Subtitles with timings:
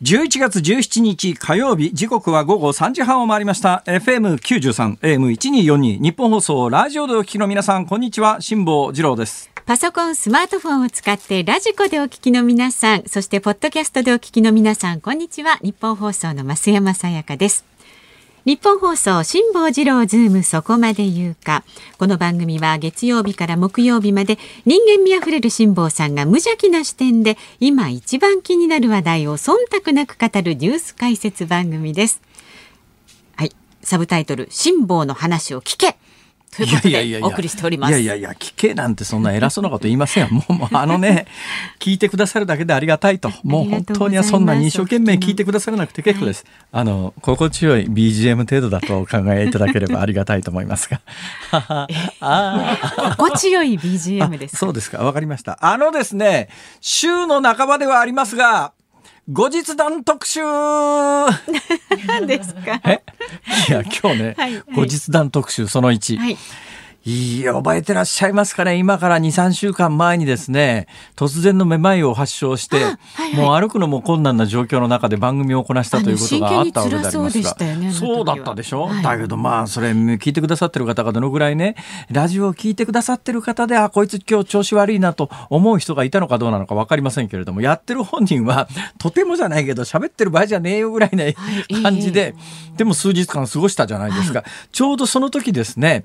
[0.00, 15.58] 11月17日火曜日時刻は午後3時半を回りました FM93 AM1242 日本放送ラジオでお聞きの皆さんこんにちは辛坊治郎ですパソコン、スマートフォンを使ってラジコでお聞きの皆さん、そしてポッドキャストでお聞きの皆さん、こんにちは。
[15.62, 17.66] 日本放送の増山さやかです。
[18.44, 21.64] 日本放送辛坊治郎ズームそこまで言うか。
[21.98, 32.22] この番組は月曜日から木曜日まで人間味あふれる辛坊さんが無邪気な視点で今一番気になる話題を忖度なく語るニュース解説番組です。
[33.36, 33.52] はい。
[33.82, 35.98] サブタイトル、辛坊の話を聞け
[36.58, 37.90] ということでお送りしております。
[37.90, 40.30] いやいやいや聞けなんてそんな偉そうなこと言いませんよ。
[40.30, 41.26] もうもうあのね
[41.78, 43.30] 聞いてくださるだけでありがたいと。
[43.44, 51.00] もう本当にはそんなに一生懸命聞いてくださらなくて結構です、あの心地よい BGM 程度だとお考えいただければありがたいと思いますが。
[52.20, 54.56] あ心地よい BGM です。
[54.56, 54.98] そうですか。
[54.98, 55.58] わかりました。
[55.60, 56.48] あのですね
[56.80, 58.72] 週の半ばではありますが
[59.30, 60.40] 後日談特集
[62.06, 62.80] 何ですか？
[62.86, 63.02] え？
[63.68, 66.36] いや今日ね、はいはい後日談特集その1、はい。
[67.08, 68.76] いいや覚えてらっしゃいますかね。
[68.76, 73.34] 今から2、3週間前にですね、突然のめまいを発症して、あはいはい。
[73.36, 77.20] もう歩くのも困難な状況の中で番組をこなしたということがあったわけでありますが。
[77.22, 79.02] そうでしたよねそうだったでしょ、はい。
[79.02, 81.76] だけどまあ、それ聞いてくださってる方がどのぐらいね、
[82.10, 91.24] ラジオを聞いてくださってる方で、あ、こいつ今日調子悪いなと思う人がいたのかどうなのかわかりませんけれども、やってる本人は、とてもじゃないけど、喋ってる場合じゃねえよぐらいな
[91.82, 92.34] 感じで、
[92.76, 94.44] でも数日間過ごしたじゃないですか。
[94.72, 96.04] ちょうどその時ですね、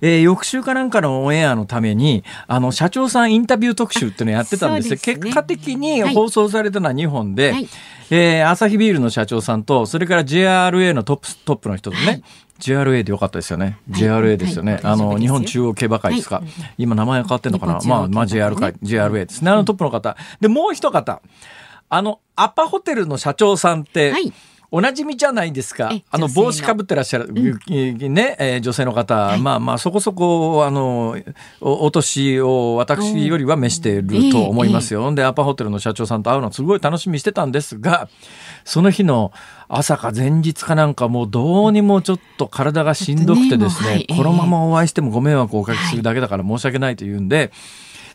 [0.00, 4.94] えー翌週かなんかのオンエアのために、あの、社長さんインタビュー特集っていうのをやってたんですよ。
[4.94, 5.00] ね。
[5.00, 6.14] 結果的にはい。
[6.14, 7.68] 放送されたのは2本で、はい。
[8.10, 12.24] えー、アサヒビールの社長さんと、それから JRA のトップ、トップの人とね、はい。
[12.60, 13.78] JRA でよかったですよね。
[13.90, 14.00] はい。
[14.00, 14.74] JRA ですよね。
[14.74, 14.80] はい。
[14.84, 16.36] あの、大丈夫ですよ日本中央競馬会ですか。
[16.36, 16.46] はい。
[16.78, 17.80] 今名前が変わってんのかな？
[17.84, 19.50] まあ、まあ JR 会会、JRA ですね。
[19.50, 20.16] あのトップの方。
[20.40, 21.20] で、もう一方。
[21.88, 24.32] あの、アパホテルの社長さんって、はい
[24.70, 25.90] おなじみじゃないですか。
[25.92, 26.02] え。
[26.10, 29.40] あの帽子かぶってらっしゃる、ね、えー女性の方、い。
[29.40, 31.16] まあまあそこそこあの
[31.60, 35.14] おお年を私よりは召してると思いますよ。
[35.14, 38.08] でアパホテルの社長さんと会うのすごい楽しみにしてたんですが、
[38.64, 39.32] その日の
[39.68, 47.52] 朝か前日かなんかもうどうにもちょっと体がしんどくてですね、ねはいこのままお会いしてもご迷惑をおかけするだけだから申し訳ないと言うんで。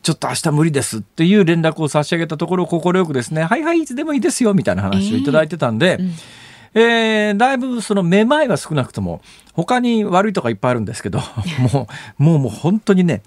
[0.03, 6.40] ちょっと明日無理ですっていう連絡を差し上げたところ、快くですね、はいはい、いつでもいいですよ、みたいな話をいただいてたんで、えー
[6.73, 9.21] だいぶそのめまいは少なくとも
[9.53, 11.19] 他に悪いとかいっぱいあるんですけど
[11.73, 11.87] も
[12.19, 13.21] うもうもう本当にね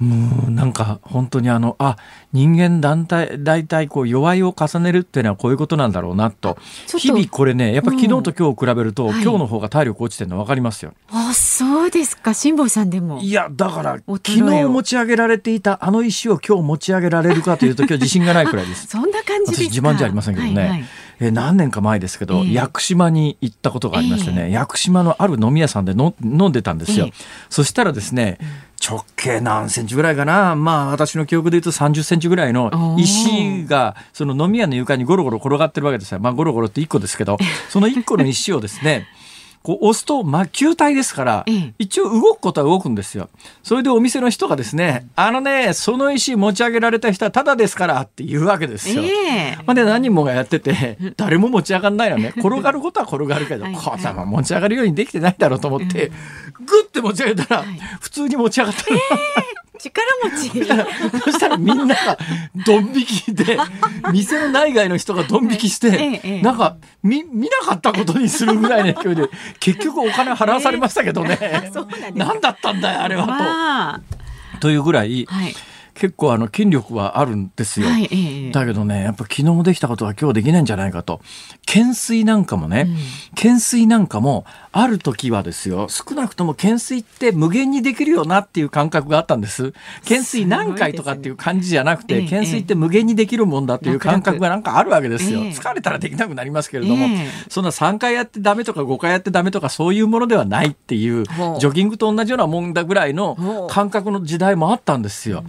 [0.00, 1.96] もうなんか本当にあのあ
[2.32, 10.94] 人間団体大体こう弱いを重ねるっていうのはこういうことなんだろうなと日々これねやっぱ昨日と今日比べると、はい今日の方が体力落ちてるの分かりますよ。
[11.10, 12.32] あ、そうですか。
[12.32, 13.20] 辛坊さんでも。
[13.20, 18.86] いやだから衰昨えを日持ち上げられていたあの石を今日持ち上げられるかというと今日自信がないくらいです。
[18.88, 20.84] そんな感じ自慢じゃありませんけどね、はいはい
[21.20, 22.52] えー何年か前ですけど、ええ。
[22.52, 27.12] 屋久島に行ったことがありましてね、屋久島のある飲み屋さんでの飲んでたんですよ、ええ。
[27.50, 28.38] そしたらですね
[28.82, 36.20] 直径何センチぐらいかなまあ私の記憶で言うと30センチぐらいの石がその飲み屋の床にゴロゴロ転がってるわけですよ。
[36.20, 37.36] まあゴロゴロって1個ですけど
[37.68, 39.06] その1個の石をですね
[39.62, 43.28] こう押すと、まあ、球体ですからええ、一応動くことは動くんですよ。
[43.62, 49.02] それでお店の人がですね、あのね、その石持ち上げられた人はタダですからって言うわけですよ。
[49.02, 49.56] ええ。
[49.66, 52.32] まあで何人もがやってて誰も持ち上がんないのね。
[52.38, 53.74] 転がることは転がるけどはい。
[53.74, 56.10] こんなもん持ち上がるようにできてないだろうと思って
[56.66, 57.78] グッて持ち上げたらはい。
[58.00, 58.98] 普通に持ち上がったの、
[59.88, 60.66] 力持ち。
[61.24, 62.18] そしたらみんなが
[62.66, 63.58] ドン引きで
[64.12, 69.28] 店の内外の人がドン引きして、ええええなんか見見なかったことにするぐらいの勢いで
[69.58, 71.38] 結局お金払わされましたけどね、
[71.72, 73.28] そうなんです何だったんだよあれはと。
[73.28, 74.00] まあ、
[74.60, 75.54] というぐらいはい。
[76.00, 77.88] 結構あの筋力はあるんですよ。
[77.88, 81.20] はいええ、だけどねやっぱ昨日できたことが今日できないんじゃないかと
[81.66, 82.96] 懸垂なんかもね、うん、
[83.36, 89.72] 懸垂なんかもある時はですよ少なくとも懸垂って無限にできるよなっていう感覚があったんです。
[90.02, 95.40] 懸垂何回とかっていう感じじゃなくて、ね、懸垂って無限にできるもんだっていう感覚がなんかあるわけですよ。
[95.40, 97.08] 疲れたらできなくなりますけれども、
[97.48, 105.44] そんな3回やってダメとか5回やってダメとかそういうものではないっていうジョギングと同じようなもんだぐらいの感覚の時代もあったんですよ。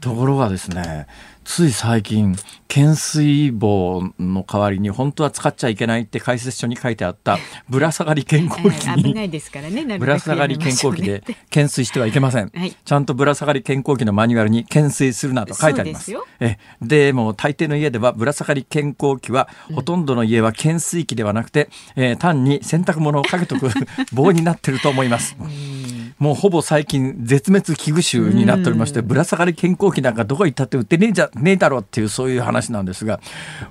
[0.00, 1.06] ところがですね
[1.44, 2.36] つい最近
[2.68, 16.12] 懸垂棒の代わりに本当は使っちゃいけないって解説書に書いてあったぶら下がり健康器にぶら下がり健康器で懸垂してはいけません、はい、ちゃんとぶら下がり健康器のマニュアルに懸垂するなと書いてあります。
[16.40, 23.68] えでも大抵の家ではぶら下がり健康器は、うん、ほとんどの家は懸垂器ではなくて、えー、単に洗濯物をかけとく
[24.12, 25.36] 棒になってると思います。
[26.22, 33.18] もうほぼ最近絶滅危惧種になっておりまして、ぶら下がり健康器なんかどこ行ったって売ってねえじゃねえだろうっていうそういう話なんですが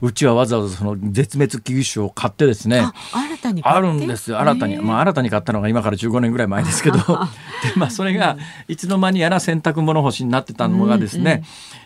[0.01, 2.83] うちはわざわざその絶滅危惧種を買ってですね
[3.13, 4.35] 新たにあるんです。
[4.35, 6.97] 新たに、まあ、新たに買ったのが今から15年ぐらい前ですけど。
[7.63, 8.35] で、まあ、それが
[8.67, 11.43] いつの間にやら洗濯物干しになってたのがですね、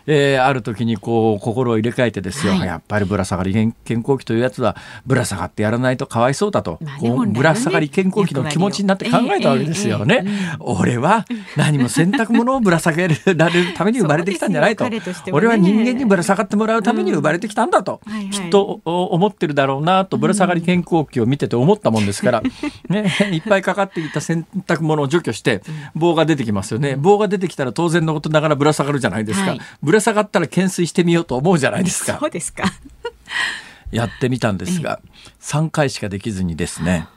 [0.08, 3.76] うんうん、えー、ある時にこう心を入れ替えてですよ、はい、やっぱりぶら下がり健
[4.08, 10.24] 康器というやつはぶら下がってやらないとかわいそうだと、まあね、こうぶら下がり健康器の気持ちになって考えたわけですよね。
[10.24, 11.26] えーえーえー俺は
[11.56, 18.30] 何も洗濯物をぶら下げられるために生まれてきたんじゃないと、ね、俺は人間にぶら下がってもらうために生まれてきたんだと、うん。
[18.30, 22.44] きっと思ってるだろうなとぶら下がり健康器を見てて思ったもんですから、
[22.90, 25.62] ね、いっぱいかかっていた洗濯物を除去して
[25.96, 26.96] 棒が出てきますよね。
[26.96, 32.18] 棒が出てきたら当然のことながらぶら下がるじゃないですか、はい、ぶら下がったら懸垂してみようと思うじゃないですか。
[32.20, 32.64] そうですか。
[33.92, 35.00] やってみたんですが
[35.42, 37.08] 3回しかできずにですね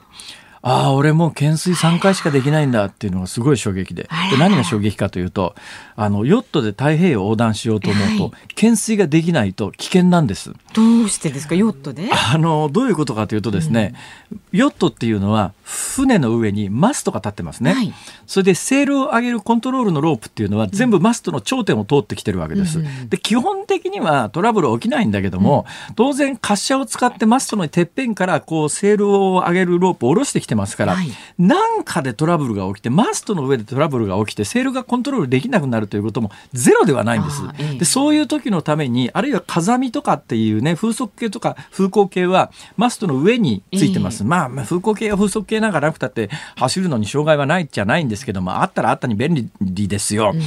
[0.61, 4.09] ああ俺もう懸垂3回しかできないんだっていうのがすごい衝撃で。
[4.31, 5.55] で何が衝撃かというと
[5.95, 10.53] あのヨットで太平洋横断しようと思うと、はい、懸垂ができないと危険なんです。
[10.73, 11.55] どうしてですか？
[11.55, 12.09] ヨットで？
[12.11, 13.95] あのどういうことかというとですね、
[14.31, 17.93] うん、ヨットっていうのは船の上にマストが立ってますね、はい、
[18.25, 22.79] それでセールを上げるコントロールのロープっていうのは全部マストの頂点を通ってきてるわけです。
[22.79, 31.07] うん、で基本的にはトラブル起きないんだけども、うん、当然滑車を使ってマストのてっぺんからこうセールを上げるロープを下ろしてきてますから、はい、
[31.37, 37.41] なんかでトラブルが起きてマストの上でトラブルが起きてセールがコントロールできなくなるということもゼロではないんです。
[37.77, 44.23] でそういう時のためにあるいは風見とかっていうね風速計とか風向計はマストの上についてます。
[44.23, 50.31] まあ風向計や風速計なんかなくたって走るのに障害はないじゃないんですけどもあったらあったに便利ですよ。
[50.33, 50.41] うん。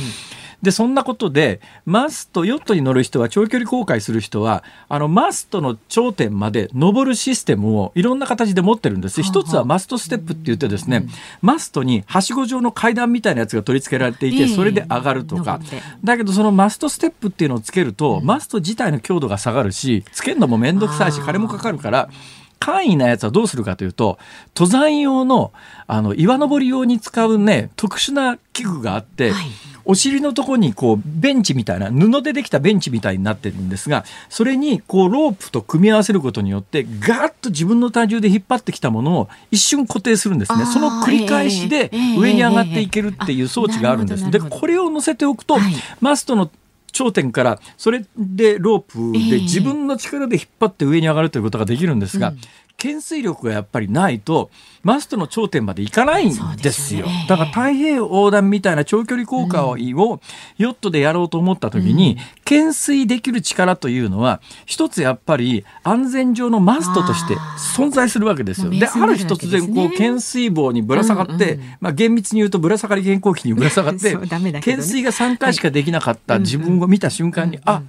[0.62, 9.22] でそんなことでマストヨットに乗る人は長距離航海する人はあのマストの頂点まで登るシステムをいろんな形で持ってるんです。
[9.22, 11.08] 一つはマストステップって言ってですね、
[11.40, 15.60] マストにはしご状の階段みたいなやつが取り付けられていてそれで上がるとか、
[16.04, 22.08] だけどそのマストステップっていうのをつけると、マスト自体の強度が下がるしつけるのも面倒くさいし金もかかるから。
[22.62, 24.20] 簡易なやつはどうするかというと
[24.54, 25.52] 登山用の
[25.88, 29.46] あの岩登り用に使うね特殊な器具があって、はい、
[29.84, 40.64] お尻のとこにこうベンチみたいな布でできたベンチみたいになってるんですがそれにこうロープと組み合わせることによってガーッと自分の体重で引っ張ってきたものを一瞬固定するんですね。
[40.66, 44.30] その繰り返しで上に上がっていけるっていう装置があるんです。
[44.30, 46.48] でこれを乗せておくと、はい、マストの
[46.92, 52.38] 頂点からそれでロープで自分の力で引っ張って上に上がるということができるんですが、うん
[52.82, 54.50] 懸垂力がやっぱりないと
[54.82, 57.06] マストの頂点まで行かないんですよ。
[57.28, 60.18] だから太平洋横断みたいな長距離効果を、ヨ
[60.58, 67.36] ットでやろうと思った時に、懸垂できる力というのは一つやっぱり安全上のマストとして
[67.76, 68.70] 存在するわけですよ。
[68.70, 77.82] である日突然こう懸垂棒にぶら下がって、まあ厳密に言うとぶら下がり健康器にぶら下がって 懸垂が3回しかできなかった自分を見た瞬間に、あ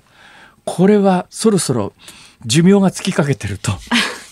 [0.66, 1.94] これはそろそろ
[2.46, 3.72] 寿命が尽きかけてると。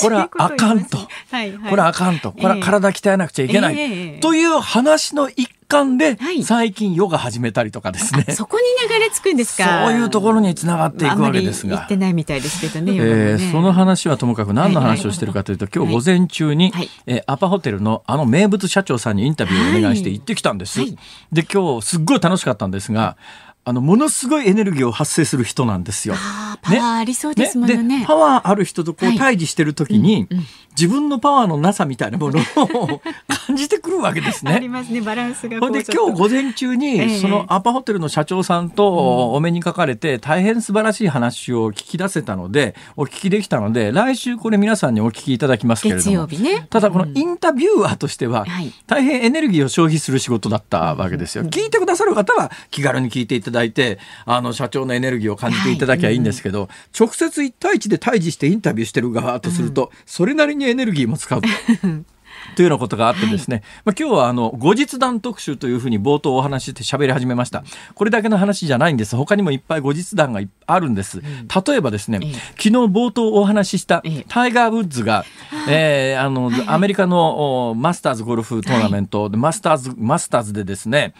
[0.00, 8.26] これはあかんと、はいはい、これはあかんと、これは体鍛えなくちゃいけない、えー、という話の一環で、最近ヨガ始めたりとかですね。
[8.28, 9.86] そこに流れ着くんですか。
[9.86, 11.76] そういうところにつながっていくわけですが。
[11.76, 12.94] 言ってないみたいですけどね。
[12.94, 20.80] えー、その話はともかく何の話をしてるかというと、今日午前中に、はい、えー、アパホテルのあの名物社長さんにインタビューをお願いして行ってきたんです。
[20.80, 20.98] はい、
[21.32, 23.16] で、今日すっごい楽しかったんですが、
[23.64, 26.14] あの、ものすごいエネルギーを発生する人なんですよ。
[26.62, 27.76] パワーありそうですもんね。
[27.82, 28.04] ね。
[28.06, 32.42] パワーある人とこう対峙してる時に、はい自分のパワーのなさみたいなものを
[32.86, 33.00] 感
[33.46, 34.52] 感じてくるわけですね。
[34.54, 35.00] ありますね。
[35.00, 48.46] バランスがほんで今日午前中にそのアパホテルの社長さんとお目にかかれて大変素晴らしい話を聞き出せたのでお聞きできたので来週これ皆さんにお聞きいただきますけれども、ね、ただこのインタビュアーとしては
[48.86, 51.44] 大変エネルギーを消費する仕事だったわけですよ。
[51.44, 56.68] 聞いてくださる方は気軽に聞いていただいてあの社長のエネルギーを感じていただきゃいいんですけど、
[56.98, 61.40] 直接1対1で対峙してインタビューしてる側とすると、それなりにエネルギーも使う。
[61.40, 61.48] と。
[62.58, 67.64] いうようなことがあってですね、はい、まあ、今日はあの後日談特集というふうに冒頭お話して喋り始めました。
[67.94, 69.16] これだけの話じゃないんです。
[69.16, 72.18] 他にもいっぱい後日談があるんです、例えばですね、
[72.56, 75.24] 昨日冒頭お話ししたタイガー・ウッズが、
[75.68, 81.14] えー、あの、アメリカのマスターズゴルフトーナメントで、マスターズマスターズでですね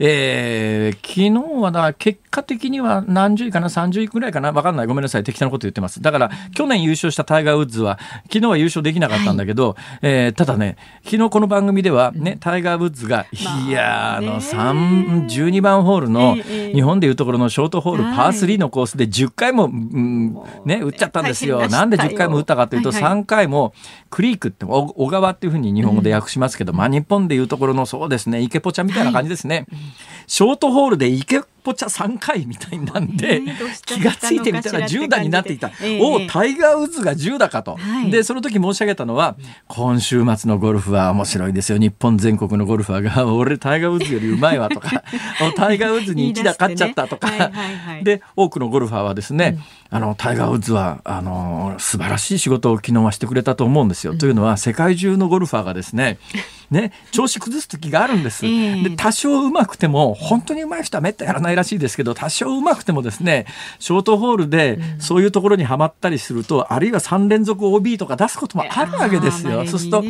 [0.00, 4.86] えー、昨日はだ結果的には何十位かな30位ぐらいかな分かんない。
[4.86, 5.24] ごめんなさい。
[5.24, 6.00] 適当なこと言ってます。
[6.00, 13.26] だから去年優勝したタイガー・ウッズは昨日は優勝できなかったんだけど、はい、えー、ただね昨日この番組ではね、タイガー・ウッズが、
[13.66, 21.66] いやあの12番ホールの日本でいうところのショートホール、パー3のコースで10回も、うん、ね打っちゃったんですよ。
[21.68, 23.74] なんで10回も打ったかというと3回も
[24.10, 29.87] クリークって小川っていうふうに日本語で訳しますけど、まあ日本でいうところのそうですね池ポチャみたいな感じですね、はい
[30.26, 33.42] ショートホールで池ぽちゃ3回みたいなんで、
[33.84, 45.02] 気がついてみたら10打になっていた、えー、おタイガー・ウッズが10打かと、はい、でその時申し上げたのは、今週末のゴルフは面白いですよ日本全国のゴルファーが俺タイガー・ウッズよりうまいわとか。
[45.56, 47.38] タイガー・ウッズに1打勝っちゃったとか、ね。
[47.38, 49.58] はいはいはい、で多くのゴルファーはですね、
[49.92, 54.12] うん、あのタイガー・ウッズはあの素晴らしい仕事を昨日はしてくれたと思うんですよ。
[54.12, 56.18] うん、というのは世界中のゴルファーがですね
[56.70, 58.42] ね、調子崩す時があるんです。
[58.42, 63.46] で多少うまくても本当にうまい人はめったやらないらしいですけど多少うまくてもですね
[63.78, 69.66] ショートホールでそういうところにはまったりすると、あるいは3連続 OB とか出すこともあるわけですよ。
[69.66, 70.02] そうすると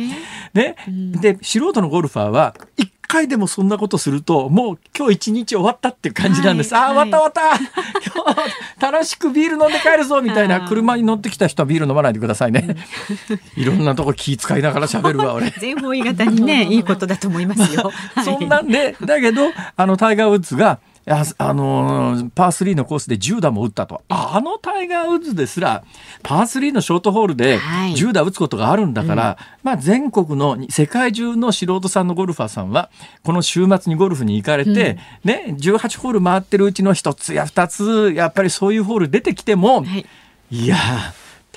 [0.53, 7.79] ね、で素人のゴルファーは1回でもそんなことするともう今日一日終わったっていう感じなんです、はい、ああ終わった終わった。
[8.21, 12.75] 今日楽しくビール飲んで帰るぞみたいな車に乗ってきた人はビール飲まないでくださいね、
[13.57, 15.49] いろんなとこ気遣いながら喋るわ俺。
[15.59, 17.91] 全方位型にねいいことだと思いますよ、
[18.23, 20.79] そんなんでだけどあのタイガー・ウッズが
[21.09, 24.03] あのパー3のコースで10打も打ったと。
[24.09, 25.83] あのタイガー・ウッズですら
[26.21, 32.91] パー3のショートホールで10打打つことがあるんだから、はいうん、まあ、全国の世界中の素人さんのゴルファーさんは
[33.23, 34.75] この週末にゴルフに行かれて、うん、
[35.23, 40.05] ね、18ホール回ってるうちの1つや2つやっぱりそういうホール出てきても、はい、
[40.51, 40.77] いや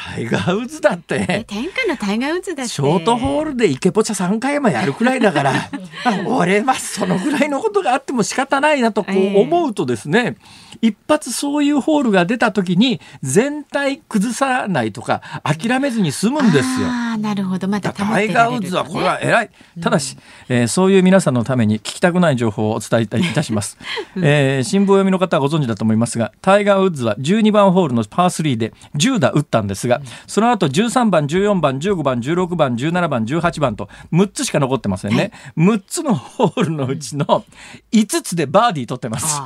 [0.04, 1.44] タイガー・ウッズだって。
[1.46, 2.72] 天下のタイガー・ウッズだって。
[2.72, 5.54] ショートホールでイケポチャ3回もやるくらいだから。
[6.26, 10.36] 俺はそのぐらいのことがあっても仕方ないなとこう思うとですね、
[10.82, 16.88] えー、一発そういうホールが出た時に全体崩さないとか諦めずに済むんですよ。
[16.88, 17.68] あなるほど。
[17.68, 20.16] またタイガー・ウッズはこれは偉い、ただし、
[20.48, 23.78] えー、そういう皆さんのために聞きたくない情報をお伝えいたします、
[24.16, 29.91] えー、新聞読みの方はご存知だと思いますがタイガー・ウッズは12番ホールのパー3で10打打ったんですが
[30.26, 37.44] その後13番14番15番16番17番18番と6つしか残ってませんね、はい、6つのホールのうちの
[37.92, 39.40] 5つでバーディー取ってます。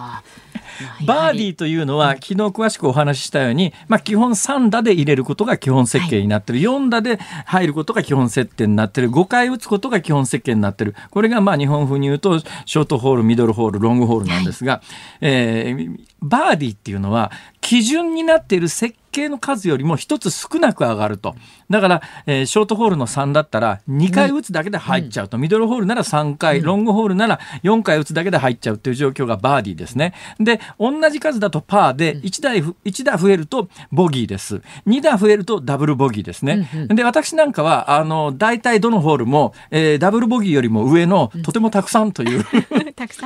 [1.07, 9.11] バーディーというのは昨日詳しくお話ししたように、まあ、基本3打で入れることが基本設計になってる、はい、4打で入ることが基本設定になってる。
[9.11, 10.95] 5回打つことが基本設計になってる。
[11.11, 14.83] これがまあ日本風に言うとショートホールミドルホールロングホールなんですが、はい、
[15.23, 17.31] えー、バーディーっていうのは
[17.67, 21.35] 基準になっている設計の数よりも一つ少なく上がると。
[21.69, 30.15] だから、えー、ショートホールの3だったら2回打つだけで入っちゃうと、うん、ミドルホールなら3回、うん、ロングホールなら4回打つだけで入っちゃうという状況がバーディーですね。
[30.39, 34.63] で、同じ数だとパーで1台、1打増えるとボギーです。
[34.87, 36.69] 2打増えるとダブルボギーですね。
[36.73, 42.45] うんうん、で、私なんかは、あの、大体どのホールも、えー、ダブルボギーよりも上のとてもたくさんという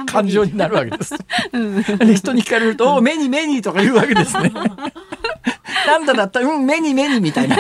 [0.07, 1.15] 感情になるわけです。
[1.99, 4.53] で 人に聞かれると、お目に目にとか言うわけですね。
[5.87, 6.41] なんだだった？
[6.41, 7.57] ら、うん、目に目にみたいな。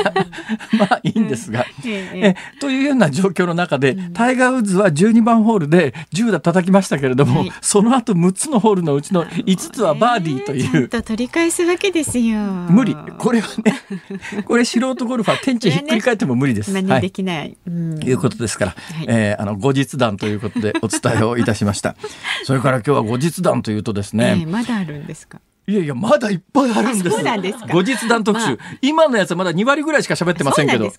[0.78, 1.64] まあいいんですが。
[1.84, 10.64] えというような状況の中で、タイガー・ウッズは12番ホールで10打叩きましたけれども、はい、その後6つのホールのうちの5つはバーディーという。
[10.64, 12.38] えー、と取り返すわけですよ。
[12.38, 12.96] 無理。
[13.18, 13.80] これはね、
[14.44, 16.72] これ素人ゴルファー、天地ひっくり返っても無理です。
[16.72, 17.56] 何できない。
[17.66, 21.96] うん、いうことですから、はい、えー、あの後日談ということでお伝えをいたしました。
[22.44, 24.38] それから今日は後日談というとですね。
[24.40, 25.40] えー、まだあるんですか？
[25.66, 27.16] いやいやまだいっぱいあるんです。
[27.16, 30.90] そうなんです後日談特集、まあ、今のやつはまだ2割ぐらいしか喋ってませんけど。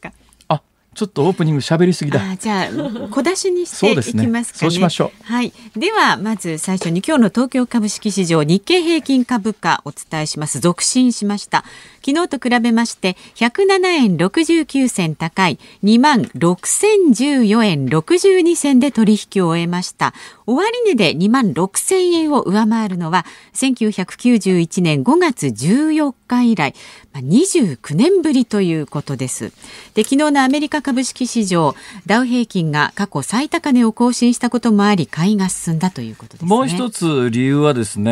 [0.47, 0.61] あ
[0.93, 2.19] ちょっとオープニング喋りすぎだ。
[2.37, 2.67] じゃあ
[3.11, 4.23] 小出しにしていきますかね。
[4.23, 5.23] そう、ね、そうしましょう。
[5.23, 5.53] はい。
[5.73, 10.59] ではまず最初に今日の東京株式市場日経平均株価お伝えします。
[10.59, 11.63] 続伸しました。
[12.05, 20.13] 昨日と比べまして107円69銭高い2万6014円62銭で取引を終えました。
[20.51, 26.73] 終値で2万6000円を上回るのは1991年5月14日以来、
[27.13, 29.51] 29年ぶりということです。
[29.93, 38.11] で昨日のアメリカ株式市場ダウ平均が過去最高値を更新したこともあり買いが進んだということです、ね、もう一つ理由はですね、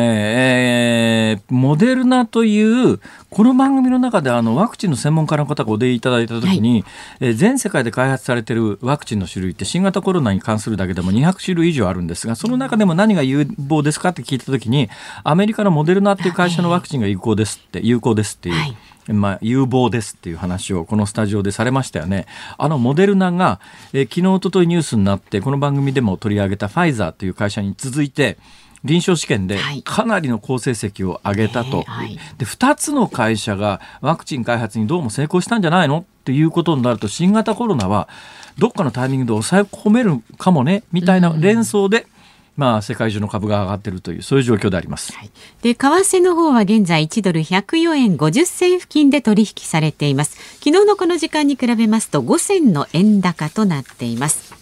[1.34, 6.84] えー、モデルナというこの番組の中であのワクチンの専門家の方がお出いただいたときに、はい、
[7.20, 14.88] えー、全世界で開発されているワクチンの種類って新型コロナに関するだけでも200種類以上あるんですがその中でも何が有望ですかって聞いたときに
[15.24, 18.54] アメリカのモデルナっていう会社のワクチンが有効ですって有効ですっていう。
[18.54, 18.76] はい。
[19.08, 22.26] まあ、有望ですっていう話をこのスタジオでされましたよね。
[22.58, 23.58] あのモデルナが、
[23.92, 28.38] えー、昨日、おとといニュースになって、この番組でも取り上げたファイザーという会社に続いて、
[28.84, 38.08] 臨床試験でかなりの好成績を上げたと、はい、で2つの会社がワクチン開発にどうも成功したんじゃないのっていうことになると新型コロナは
[38.56, 42.19] どっかのタイミングで抑え込めるかもねみたいな連想で、うん
[42.60, 45.14] まあ、世界中の株が上がっているというそういう状況であります。
[45.14, 45.30] はい、
[45.62, 50.36] で為替の方は現在1ドル104円50銭付近で取引されています。
[50.58, 54.60] 昨日のこの時間に比べますと5銭の円高となっています。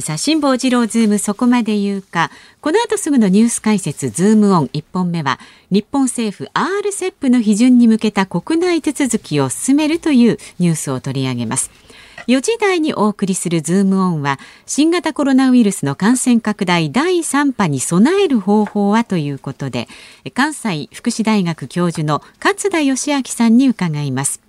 [0.00, 5.38] さあ辛坊治郎ズームそこまで言うかこの後すぐのニュース解説ズームオン1本目は
[5.70, 11.70] 日本政府 RCEP の批准に向けた国内手続きを進めるというニュースを取り上げます
[12.26, 19.88] 4時台にお送りするズームオンは新型コロナウイルスの感染拡大第3波に備える方法はということで
[20.34, 24.40] 関西福祉大学教授の勝田義明さんに伺います。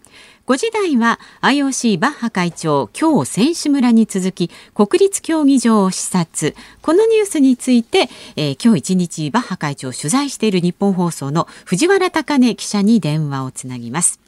[0.45, 6.53] 5時台は IOC バッハ会長今日選手村に続き国立競技場を視察。
[6.81, 14.22] このニュースについて、えー、今日一日バッハ会長を取材している日本放送の藤原貴根記者に電話をつなぎます。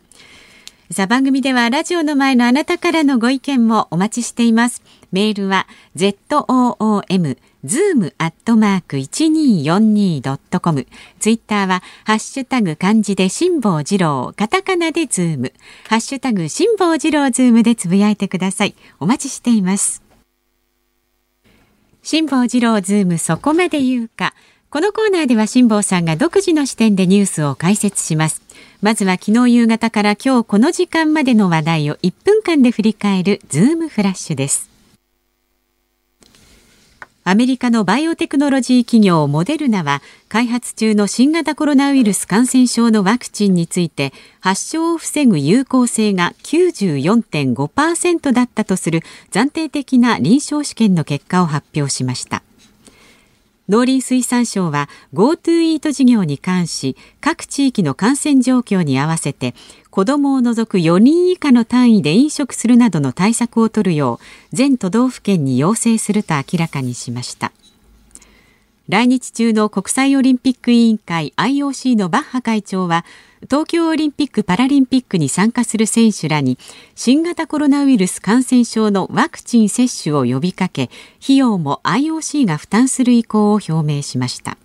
[0.92, 4.84] さあ番組ではラジオの前のあなたからのご意見もお待ちしています。
[5.12, 5.66] メールは
[5.96, 10.86] zoom zoom アットマーク 1242.com
[11.20, 15.54] ツイッターはハッシュタグ漢字で辛坊治郎カタカナでズーム
[15.90, 18.76] ハッシュタグ辛坊治郎ズームでつぶやいてください。
[19.00, 20.04] お待ちしています。
[22.04, 24.36] 辛坊治郎ズームそこまで言うか
[24.70, 28.45] このコーナーでは辛坊さんが独自の視点でニュースを解説します。
[28.82, 34.76] まずは昨日夕方から今日この時間までの話題を1分間で振り返るズームフラッシュです。
[37.28, 49.02] アメリカのバイオテクノロジー企業モデルナは開発中の新型コロナウイルス感染症のワクチンについて発症を防ぐ有効性が94.5%だったとする
[49.32, 52.45] 暫定的な臨床試験の結果を発表しました。
[53.68, 59.56] 農林水産省は GoTo イート事業に関し各地域の感染状況に合わせて
[59.90, 67.52] 子どもを除く4人以下の単位で飲食するなどの対策を取るよう全都道府県に要請すると明らかにしました。
[68.88, 73.04] 来日中の国際オリンピック委員会 IOC のバッハ会長は
[73.50, 76.60] 東京オリンピック・パラリンピックに参加する選手らに
[76.94, 80.92] 新型コロナウイルス感染症のワクチン接種を呼びかけ
[81.24, 84.56] 費用も IOC が負担する意向を表明しました。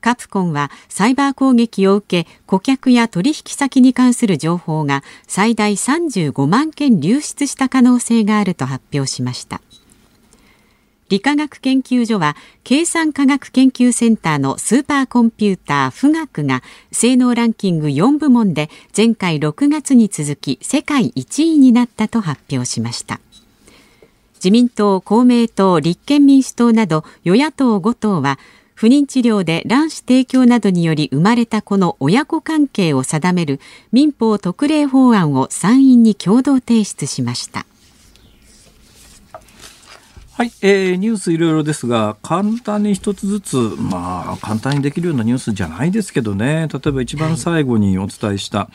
[0.00, 9.60] カプコンはサイバー攻撃を受け顧客や取引先に関する情報が最大35万件流出した可能性があると発表しました。
[11.10, 23.20] 理化学研究所は計算科学研究センターのスーパーコンピューター富岳が性能ランキング4部門で前回6月に続き世界1位になったと発表しました。
[24.36, 28.38] 自民党公明党立憲民主党など与野党5党は
[28.74, 33.58] 不妊治療で卵子提供などにより生まれた子の親子関係を定める
[33.90, 37.66] 民法特例法案を参院に共同提出しました。
[40.40, 46.66] はい、えー、ニュースいろいろですが簡単に一つずつまあ簡単にできるようなニュースじゃないですけどね。
[46.72, 48.70] 例えば一番最後にお伝えした、はい、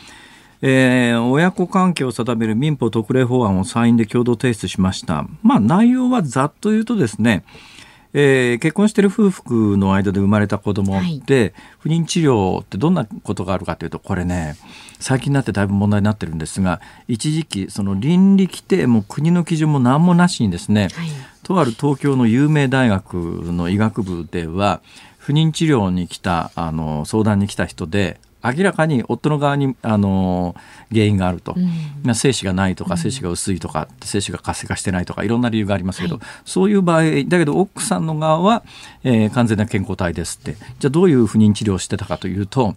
[0.62, 5.26] えー、親子関係を定める民法特例法案を参院で共同提出しました。
[5.42, 7.44] まあ内容はざっと言うとですね
[8.14, 14.56] えー、結婚している夫婦の間で生まれた子供で、はい、不妊治療ってどんなことがあるかというとこれね
[15.00, 20.92] 最近になってだいぶ問題になってるんですが一時期その倫理規定も国の基準も何もなしにですね、はい、
[21.44, 24.82] とある東京の有名大学の医学部では
[25.18, 30.56] 不妊治療に来たあの相談に来た人で明らかに夫の側にあの
[30.92, 31.56] 原因があると、
[32.06, 38.64] うん、精子がないとか精子が薄いとか、精子が活性化してないとかいろんな理由がありますけど、はい、そういう場合だけど奥さんの側は、
[39.04, 40.58] えー、完全な健康体ですって。
[40.80, 42.76] じゃあどういう不妊治療をしてたかというと、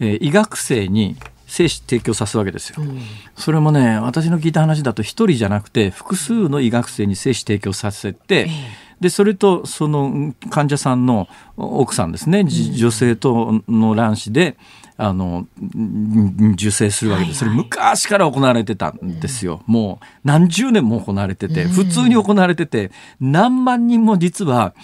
[0.00, 1.16] えー、医学生に
[1.50, 3.00] 精子提供さすわけですよ、うん、
[3.34, 14.58] それもね私の聞いた話だと1人じゃなくて複数の医学生に精子提供させて、えーでそれとその患者さんの奥さんですね、女性との卵子で
[14.98, 15.46] あの
[16.52, 24.74] 受精するわけです、それ昔から行われてたんですよ、もう何十年も行われてて普通に行われてて何万人も実は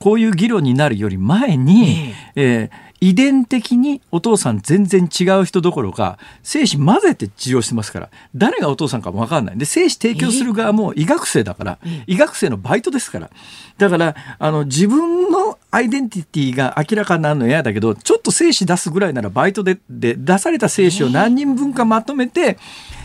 [0.00, 9.58] こういう議論になるより前に、えー遺伝的にお父さん全然違う人どころか精子混ぜて治療してますから誰がお父さんかも分かんない。
[9.58, 13.30] で精子提供する側も医学生だから、医学生のバイトですから。
[13.78, 22.58] だからあの自分のアイデンティティが明らかになるの嫌だけどちょっと精子出すぐらいならバイトでで出された精子を何人分かまとめて、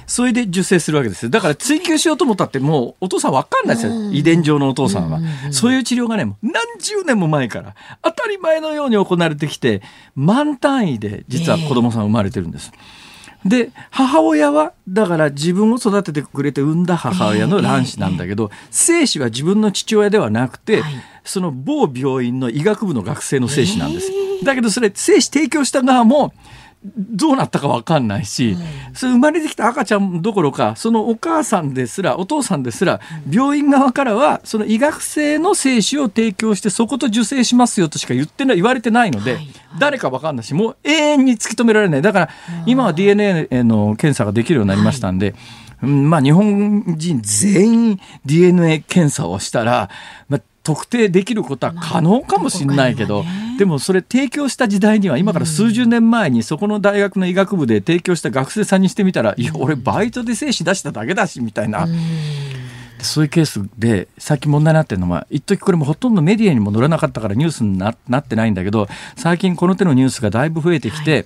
[0.07, 1.29] それで受精するわけですよ。
[1.29, 4.11] だから追求しようと思ったってもうお父さん分かんないですよ。
[4.11, 5.19] 遺伝上のお父さんは、
[5.51, 9.81] そういう治療がね何十年も前から当たり前のように行われてきて
[10.15, 12.71] 満単位で実は子供さん生まれてるんです。
[13.45, 20.81] で母親はだから自分を育ててくれて産んだ母親の卵子なんだけど、精子は自分の父親ではなくて、
[21.23, 24.11] その某病院の医学部の学生の精子なんです。
[24.43, 26.33] だけどそれ精子提供した側も
[26.95, 39.37] どうなったか分かんないし、うん、それ生まれてきた赤ちゃんどころかそのお母さんですらお父さんですら病院側からはその医学生の精子を提供してそこと受精しますよとしか言ってない言われてないので、
[39.79, 42.01] 誰か分かんないしもう永遠に突き止められない。
[42.01, 42.29] だから
[42.65, 45.31] 今は DNA の検査ができるようになりましたんで。
[45.31, 45.89] はい。
[45.89, 49.89] まあ、日本人全員 DNA 検査をしたら、
[50.29, 53.23] まあ、特定できることは可能かもしれないけど、
[53.59, 61.87] でもそれ提供した時代には今から数十年前にそこの大学の医学部で提供した学生さんにしてみたら、いや俺バイトで精子出しただけだしみたいな。
[62.99, 71.25] そういうケースでさっき問題になってるのは一時これもほとんどメディアにも載らなかったからニュースになってないんだけど最近この手のニュースがだいぶ増えてきて、はい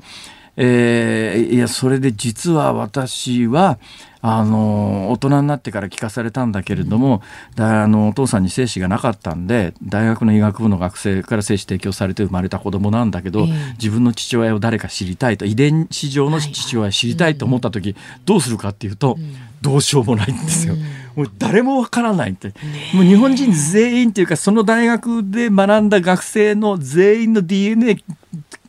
[0.62, 3.80] えー、いやそれで実は私は
[4.22, 7.22] あの大人になってから聞かされたんだけれども、
[7.58, 20.76] うん、あのお父さんに精子がなかったんで大学の医学部の学生から精子提供されて生まれた子供なんだけど、えー、自分の父親を誰か知りたいと遺伝子上の父親を知りたいと思った時、はいはい、どうするかっていうと、うん、どうしようもないんですよ。
[21.15, 22.50] もう誰もわからないって、
[22.93, 28.04] もう日本人全員っていうかその大学で学んだ学生の全員の DNA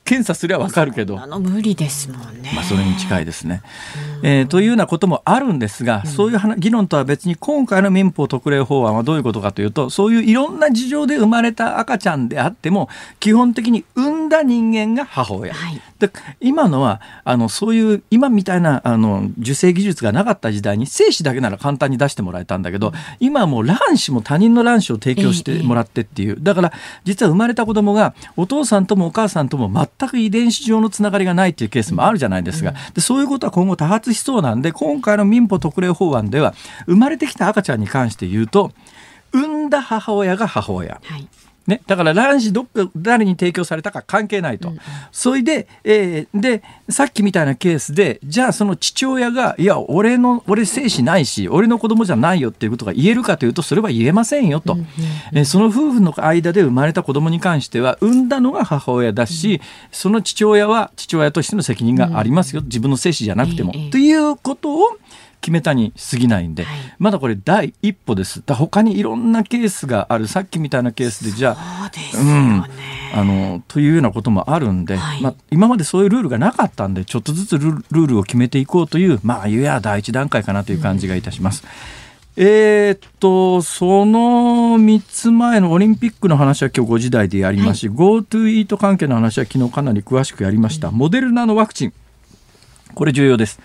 [0.04, 3.62] 検査すればわかるけどあの無理ですもんね、まあ、それに近いですね。
[4.22, 15.54] えー、というようなこともあるんですが、そういう議論とは別に今回の民法特例法案はどういうことかというとそういういろんな事情で生まれた赤ちゃんであっても基本的に産んだ人間が母親。
[15.54, 26.72] はい、で今のはあのそういう今みたいなあの受精技術がなかった時代に精子だけなら簡単に出してもらえたんだけど、うん、今はもう卵子も他人の卵子を提供してもらってっていう、だから
[27.04, 32.74] 実は生まれた子供がお父さんともお母さんとも全く遺伝子上のつながりがないっていうケースもあるじゃないですか。
[32.94, 36.54] でそういうことは今後多発しそうなんで今回の民法特例法案では
[36.86, 38.72] 生まれてきた赤ちゃんに関して言うと
[39.32, 41.00] 産んだ母親が母親。
[41.02, 41.28] はい
[41.70, 44.78] ね、だから卵子どっか誰に提供されたか関係ないと、うん、
[45.12, 54.86] それで,、えー、でさっきみたいなケースでじゃあその父親がいや俺の俺精子ないし俺の子供じゃないよっていうことが言えるかというとそれは言えませんよと、うん、
[55.32, 59.60] えー、その夫婦の間で生まれた子供に関しては産んだのが母親だし、うん、
[59.92, 64.98] その父親は父親としての責任がありますよ、自分の精子じゃなくても、ということを
[65.40, 68.42] 決めたに過ぎないんで、はい、まだこれ第一歩です。
[68.44, 70.28] だ他にいろんなケースがある。
[70.28, 72.64] さっきみたいなケースでじゃあう、ん、
[73.14, 81.64] あのというようなこともあるんで、はい、まあ、今までそういうルールがなかったんでちょっとずつルールを決めていこうというまあいや第一段階かなという感じがいたします。
[82.36, 91.92] うん、えー、っとその3つ前のオリンピックの話は今日5時台でやりますし、はい、GoTo イート関係の話は昨日かなり詳しくやりました、うん、モデルナのワクチン。
[92.94, 93.60] これ重要です。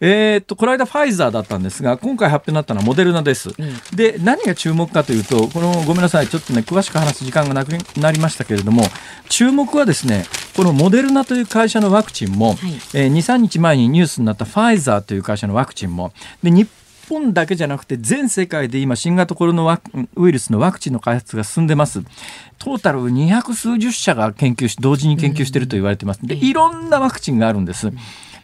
[0.00, 8.82] えー、っとこの間ファイザーだったんですが今回発表になったのはモデルナです、うん、で何が注目かというとこのごめんなさいちょっとね詳しく話す時間がなくなりましたけれども
[9.28, 10.24] 注目はですね
[10.56, 12.56] このモデルナという会社のワクチンも、はい、
[12.94, 16.68] えー、23日前にニュースになったファイザーという会社のワクチンもで日
[17.10, 19.80] 本だけじゃなくて全世界で今新型コロナ
[20.14, 22.02] ウイルスのワクチンの開発が進んでます。
[22.58, 26.24] トータル200数十社が研究し同時に研究していると言われてます。
[26.24, 27.90] でいろんなワクチンがあるんです。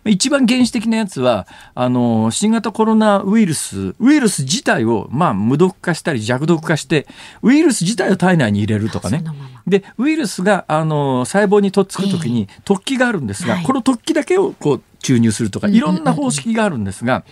[0.06, 7.06] 一番原始的なやつは、あの、新型コロナウイルス、ウイルス自体を、まあ、無毒化したり弱毒化して、
[7.42, 9.24] ウイルス自体を体内に入れるとかね。
[9.66, 17.24] で、ウイルスが、あの、細胞にとっつくときに突起があるんですが、えー、この突起だけを、こう、注入するとかいろんな方式があるんですが、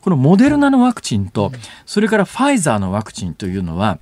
[0.00, 1.52] このモデルナのワクチンと
[1.86, 4.00] それからファイザーのワクチンというのは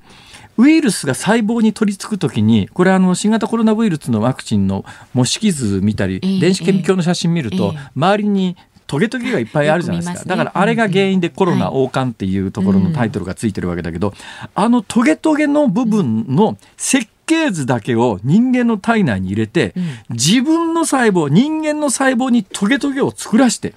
[0.59, 8.57] ウイルスが細胞に取り付くときにこれあの新型コロナウイルスのワクチンの模式図見たり電子顕微鏡の写真見ると周りに
[8.89, 14.15] トゲトゲがいっぱいあるじゃないですか、だからあれが原因でコロナ王冠っていうところのタイトルがついてるわけだけど、
[14.55, 19.75] あのトゲトゲの部分の設計図だけを人間の体内に入れて、
[20.09, 23.75] 自分の細胞人間の細胞にトゲトゲを作らして、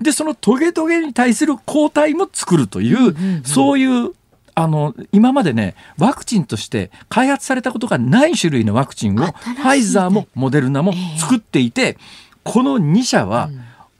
[0.00, 4.12] でそのトゲトゲに対する抗体も作るという、そういう
[4.54, 11.96] あの今までねワクチンとして開発されたことがない種類のワクチンをファイザーもモデルナも作っていて、
[12.44, 13.50] この2社は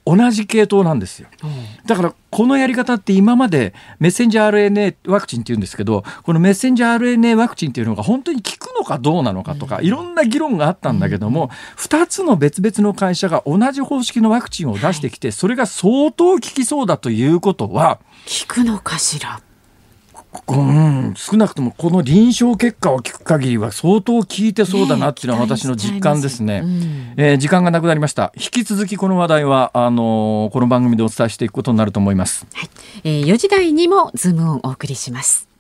[0.05, 1.29] 同じ系統なんですよ。
[1.87, 18.01] だからこのやり方って今までメッセンジャー RNA ワクチンって言うんですけどこのメッセンジャー RNA ワクチンっていうのが本当に効くのかどうなのかとかいろんな議論があったんだけども2つの別々の会社が同じ方式のワクチンを出してきてそれが相当効きそうだということは
[18.49, 19.41] 効くのかしら？
[20.49, 26.63] うん、少なくともこの臨床結果を聞く限りは相当効いてそうだなっていうのは私の実感ですね。
[26.63, 28.33] ねうん、えー、時間がなくなりました。
[28.37, 32.47] 引き続きこの話題はあのー、この番組でお伝えしていくことになると思います。
[32.55, 32.71] はい、
[33.05, 35.52] えー、4時台にもズームオンお送りします。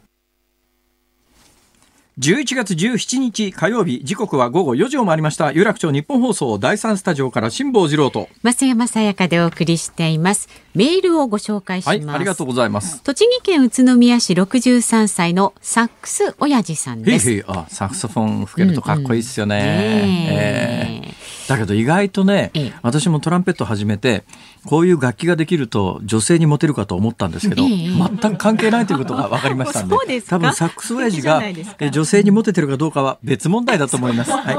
[2.18, 5.51] 11月17日火曜日時刻は午後4時を回りました。
[5.51, 8.29] 有楽町日本放送第三スタジオから辛坊治郎と。
[8.42, 10.51] 増山さやかでお送りしています。
[10.75, 13.03] メールをご紹介します、はい、ありがとうございます。
[13.03, 17.31] 栃木県宇都宮市63歳のサックス親父さんです。
[17.31, 20.11] へいへいあサクソフォン吹けるとかっこいいですよね、うん。
[20.11, 21.12] うんえー
[21.48, 24.25] だけど意外とね、私もトランペット始めて
[24.64, 31.42] こういう楽器ができると女性にモテるかと思ったんですけど、全く関係ないということが分かりましたんで 多分サックス親父が
[31.90, 34.31] 女性にモテてるかどうかは別問題だと思います。
[34.31, 34.53] は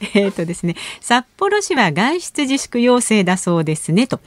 [0.00, 4.20] い、えっとですね札幌市は外出自粛要請だそうですねと。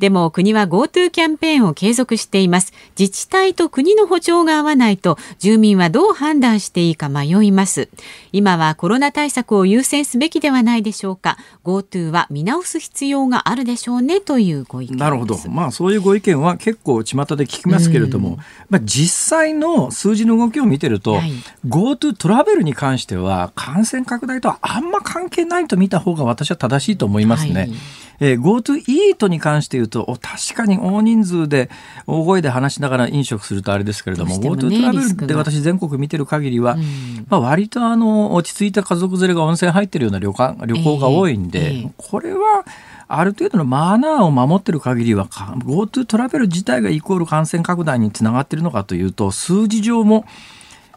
[0.00, 2.72] でも国は GoTo キャンペーンを継続しています。
[2.98, 7.88] 自治体と国の補助が合わないと住民はどう判断していいか迷います。
[8.32, 11.38] 今はコロナ対策を優先すべきではないでしょうか。
[11.64, 21.32] GoTo は見直す必要があるでしょうねというご意見なるほど、まあ、そういうご意見は結構巷で聞きますけれども、まあ、実際の数字の動きを見てると、はい、
[21.66, 27.52] GoTo トラベルに関しては感染拡大とはあんま関係ないと見た方が私は正しいと思いますね。
[27.52, 27.72] はい。
[28.20, 31.70] えー、GoTo イートに関して言うと、確かに大人数で
[32.06, 42.64] 大声で話しながら飲食するとあれですけれども、GoTo トラベルで私全国見てる限りは、うん、まあ、割とあの、落ち着いた家族連れが温泉入ってるような旅館旅行が多いんで、えーえー、これは、
[43.08, 50.26] ある程度のマナーを守ってる限りは GoTo トラベル自体がイコール感染拡大につながっているのかというと数字上も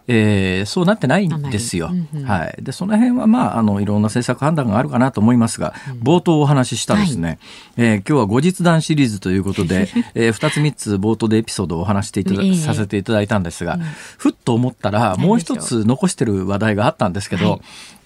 [0.08, 1.90] えー、そうなってないんですよ。
[1.92, 7.38] うんうん、はい、でその辺は、まあ、あのいろんな政策判断があるかなと思いますが、うん、冒頭お話ししたですね、はい、
[7.78, 13.80] えー、今日は後日談シリーズということで、 えー、2つ3つ冒頭でエピソードをお話していただ、えー、させていただいたんですが、
[14.18, 17.62] ふっと思ったらもう一つ残してる話題があったんですけど、はい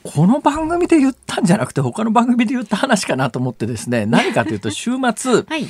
[0.06, 5.66] この番組で言ったんじゃなくて他の番組で言った話かなと思ってですね何かというと週末、はい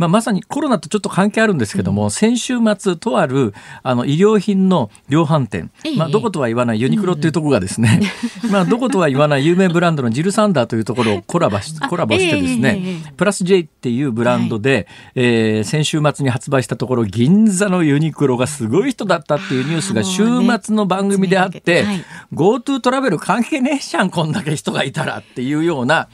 [0.00, 8.00] まあ、まさにコロナとちょっと関係あるんですけども、うん、先週末とあるあの衣料品の量販店、まあ、どことは言わないユニクロっていうところがですね、
[8.50, 14.86] まあどことは言わない有名ブランドのジルサンダーというところをコラボしコラボしてですね、プラス J っていうブランドで、はい、
[15.16, 20.24] えー、先週末に発売したところ銀座のユニクロがすごい人だったっていうニュースが週
[20.62, 21.84] 末の番組であって、
[22.32, 26.08] GoTo トラベル関係ねえじゃんこんだけ人がいたらっていうような。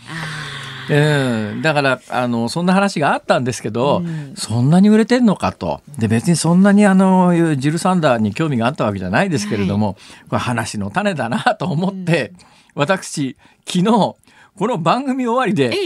[0.88, 5.80] うん、だからあのそんな話があったんですけど、うん、そんなに売れてんのかと。
[5.98, 9.96] で別にそんなにあのジル・サンダーに興味があったわけじゃないですけれども、はい、
[10.30, 12.36] これ話の種だなと思って、うん、
[12.74, 14.16] 私昨日こ
[14.60, 15.76] の番組終わりで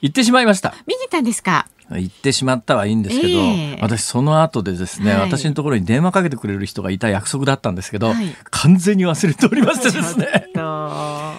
[0.00, 0.74] 行ってしまいました。
[0.86, 1.66] 見に行ったんですか？
[1.90, 10.48] 行ってしまったはいいんですけど、えー、私その後でですね、はい、私のところに電話かけてくれる人がいた約束だったんですけど、はい、完全に忘れておりましてですね。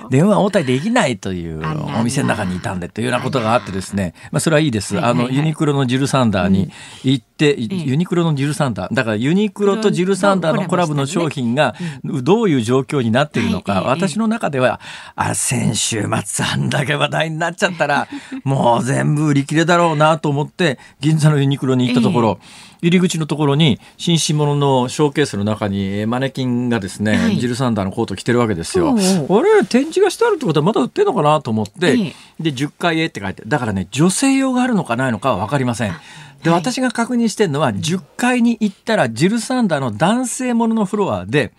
[0.10, 1.62] 電話応対できないという
[2.00, 6.72] お店の中にいたんでというようなことがあってですね、まあ、それはいいです、あのユニクロのジル・サンダーに
[7.04, 14.80] 行って、うん、ユニクロのジル・サンダーだからユニクロとジル・サンダーのコラボの商品がどういう状況になっているのか、私の中では
[15.16, 18.08] あ先週末あんだけ話題になっちゃったら
[18.44, 22.40] もう全部売り切れだろうなと思って銀座のユニクロに行ったところ、
[22.82, 27.38] 入り口のところに紳士物のショーケースの中にマネキンがですね、はい。
[27.38, 28.92] ジルサンダーのコート着てるわけですよ。
[28.92, 32.14] あれ展示がしてあるってことはまだ売ってんのかなと思って、ええ。
[32.40, 35.96] で10階へって書いてだからね女性用があるのかないのかは分かりません。
[36.44, 36.60] で、はい。
[36.60, 41.52] 私が確認してるのは10階に行ったらジルサンダーの男性もののフロアで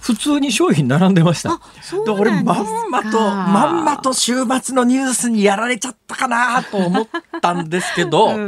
[0.00, 1.60] 普通に商品並んでました。
[2.04, 7.06] で俺まんまとまんまと週末のニュースにやられちゃったかなと思っ
[7.42, 8.40] たんですけど うん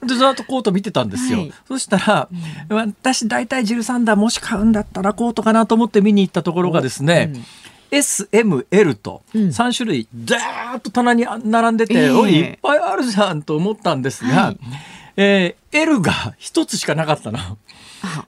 [0.00, 0.06] うん。
[0.06, 1.52] でずっとコート見てたんですよ、はい。
[1.68, 2.28] そしたら、
[2.68, 7.32] 私大体ジルサンダーもし買うんだったらコートかなと思って見に行ったところがですね、
[7.90, 9.42] SML とうん。
[9.48, 14.58] 3種類ダーッと棚に並んでて、ええおいいっぱいあるじゃんと思ったんですが、はい。
[15.16, 17.38] えー L が一つしかなかったの。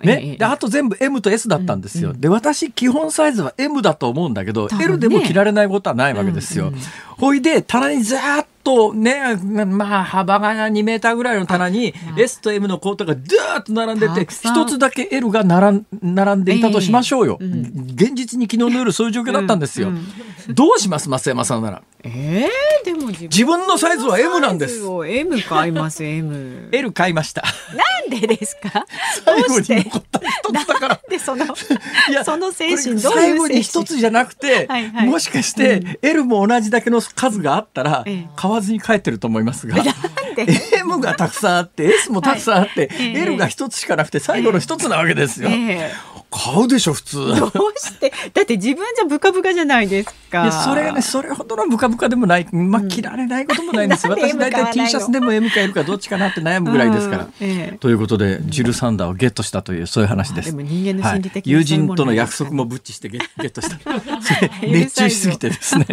[0.03, 4.85] ね、えであと全部 M と S だったんですよ、うんで私基本サイズは M だと思うんだけど、ね。
[4.85, 6.81] L でも着られないことはないわけですよ、うんうん
[7.17, 20.55] ほいで棚にずーっとねまあ幅が2メーターぐらいの棚にあ S と M のコートがずーっと並んでて一つだけ L が並ん並んでいたとしましょうよ、ええうん現実に昨日の夜そういう状況だったんですよ、うん。
[20.55, 24.83] どうします増山さんならえー、でも自自分のサイズは M なんです。
[25.07, 27.43] M 買います M L 買いました。
[27.75, 28.85] なんでですか？
[29.25, 31.01] 最後に残った一つだから。
[31.09, 35.07] でそのいやその精神どういう精神最後に一つじゃなくて、はいはい。
[35.07, 38.29] もしかして L も同じだけの数があったら、ええ。
[38.37, 39.83] 買わずに帰ってると思いますが、
[40.37, 40.47] で
[40.79, 43.21] ？M がたくさんあって S もたくさんあって、ええ。
[43.23, 45.49] L が一つしかなくて最後の一つなわけですよ。
[45.51, 45.91] え
[46.35, 47.19] 買うでしょ普通。
[47.37, 48.13] えどうして？
[48.33, 57.25] だって自分じゃブカブカじゃないですかいやそれがねそれほどのブカブカでもない、まあ、着られないこともないんです、なんで私大体 T シャツでも M か L かどっちかなって悩むぐらいですから。
[57.25, 60.51] うんええということでジル・サンダーをゲットしたというそういう話です。
[60.51, 63.79] でも人間の心理的はい、友人との約束もブッチしてゲゲットした。
[64.67, 65.87] 熱中しすぎてですね。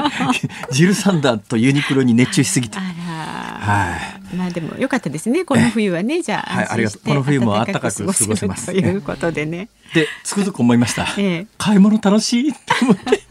[0.72, 2.78] ジル・サンダーとユニクロに熱中しすぎて。
[2.80, 4.21] あはい。
[4.32, 5.46] らまあでも良かったですね。
[5.46, 6.22] この冬はね。
[6.22, 7.08] じゃあはいありがとう。
[7.08, 9.70] この冬も暖かく過ごせますということでね。
[9.94, 11.06] でつくづく思いました。
[11.18, 11.48] ええ。
[11.58, 13.22] 買い物楽しいって思って。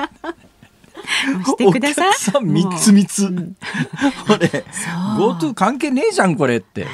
[1.44, 2.08] してください。
[2.10, 3.22] お客さんみつみつ。
[3.22, 3.54] もううん。
[4.26, 4.64] これ
[5.18, 6.86] GoTo 関係ねえじゃんこれって。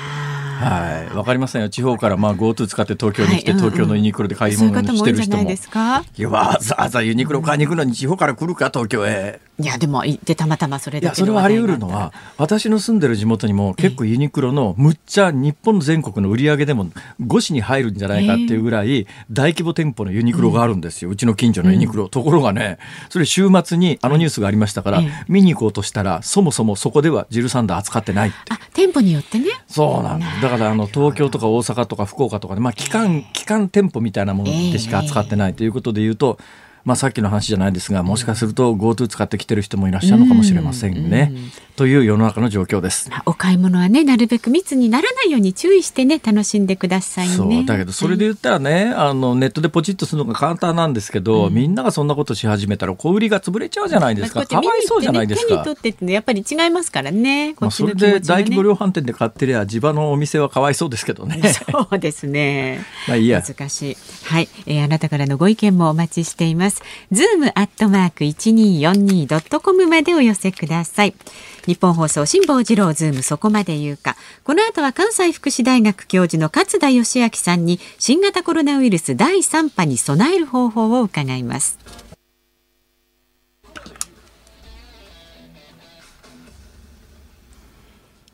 [0.59, 1.69] はい、わかりませんよ。
[1.69, 3.61] 地方からまあ GoTo 使って東京に来て、はい。
[3.61, 3.64] うん。
[3.64, 5.49] うん東京のユニクロで買いそういう物方も多いんじゃないしてる人も。
[5.51, 6.05] ですか？
[6.16, 9.40] いやわざわざユニクロ買いに行くのに地方から来るか東京へ。
[9.59, 16.87] いやでも行ってたまたまそれだけそれはあり得るのは私の住んでる地元にも結構ユニクロのむっちゃ日本全国の売り上げでも
[17.21, 29.47] 5市に入るんじゃないかっていうぐらい大規模店舗のユニクロがあるんですよ、うちの近所のユニクロ、ところがねそれ週末にあのニュースがありましたから、ええ見に行こうとしたらそもそもそこではジルサンダー扱ってないってあ店舗によってね。
[29.66, 30.42] そうなんです。
[30.42, 36.38] だからあの東京とか大阪とか福岡とかで、まあ、機関機関店舗みたいなものでしか扱ってないということで言うと、
[36.87, 41.33] まあ、さっきの話じゃないですがもしかすると GoTo 使ってきてる人もいらっしゃるのかもしれませんね。
[41.33, 43.11] うんうんという世の中の状況です。
[43.11, 55.77] まあお買い物はねなるべく密にならないように注意してね楽しんでくださいねそうだけどそれで言ったらね、あのネットでポチッとするのが簡単なんですけど、みんながそんなことし始めたら小売りが潰れちゃうじゃないですか、まあかわいそうじゃないですか手に取。
[55.77, 61.42] ってってねやっぱり違いますからねこまあ、それで大規模ね量販店で買ってりゃ地場のお店はかわいそうですけどね。
[61.70, 63.42] そうですね まあいいや。
[63.42, 63.96] 難しい。
[64.25, 66.75] はい、えーあなたからのご意見もお待ちしています。
[67.12, 71.14] ズームアットマーク一二四二ドットコムまでお寄せください。
[71.66, 74.16] 日本放送辛坊治郎ズームそこまで言うか。
[74.44, 81.78] この後は関西福祉大学教授の勝田義明さんに新型コロナウイルス第三波に備える方法を伺います。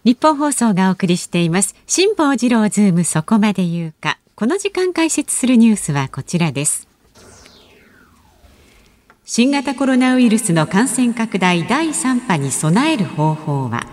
[0.05, 6.88] 日本放送がお送りしています辛坊治郎ズームそこまで言うかこの時間解説するニュースはこちらです
[9.25, 13.87] 新型コロナウイルスの感染拡大第3波に備える方法は？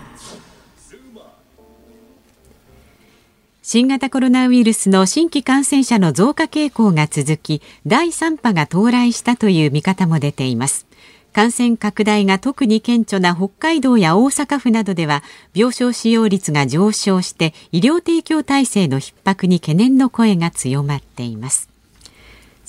[3.62, 10.88] 新型コロナウイルスの新規感染者の増加傾向が続き第3波が到来したという見方も出ています。
[11.32, 15.22] 感染拡大が特に顕著な北海道や大阪府などでは
[15.54, 21.69] 病床使用率が上昇して医療提供体制の逼迫に懸念の声が強まっています。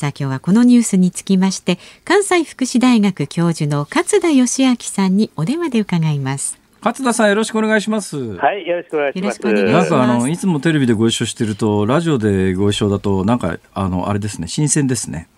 [0.01, 8.17] さあ今日はこのニュースにつきまして関西福祉大学教授の勝田義明さんにお電話で伺います勝田さんよろしくお願いします。
[8.17, 9.43] はい、よろしくお願いします。
[9.43, 15.29] なんかあのいつもテレビでご一緒してるとラジオでご一緒だとなんかあのあれですね新鮮ですね。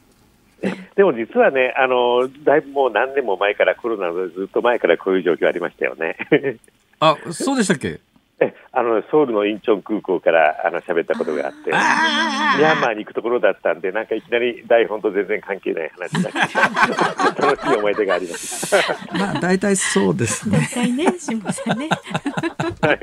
[0.94, 6.16] でも実はね、あの、だいぶもう何年も前からコロナのずっと前からこういう状況ありましたよね。
[7.00, 7.98] あそうでしたっけ？
[8.40, 18.76] えあのソウルのインチョン空港からあの喋ったことがあって、ミャンマーに行くところだったんで、なんかいきなり台本と全然関係ない話になって 楽しい思い出があります。
[19.12, 20.58] まあ大体そうですね。
[20.58, 21.88] 大体ね、辛坊さんね。
[22.80, 22.98] はい、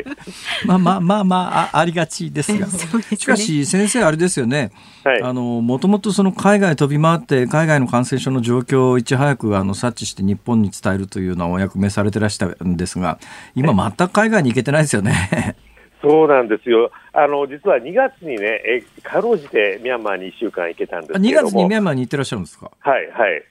[0.65, 4.72] まあまあまあまあありがちですが、 すね、しかし先生あれですよね。
[5.04, 13.20] もともとその海外飛び回って海外の感染症の状況をいち早くあの察知して日本に伝えるというようなお役目されてらしたんですが、
[13.56, 15.56] 今全く海外に行けてないですよね。
[16.02, 16.92] そうなんですよ。
[17.12, 21.26] あの、実は2月にね、え、かろうじてミャンマーに1週間行けたんですけども。
[21.26, 22.72] 2月にミャンマーに行ってらっしゃるんですか？
[22.80, 23.44] はい、はい。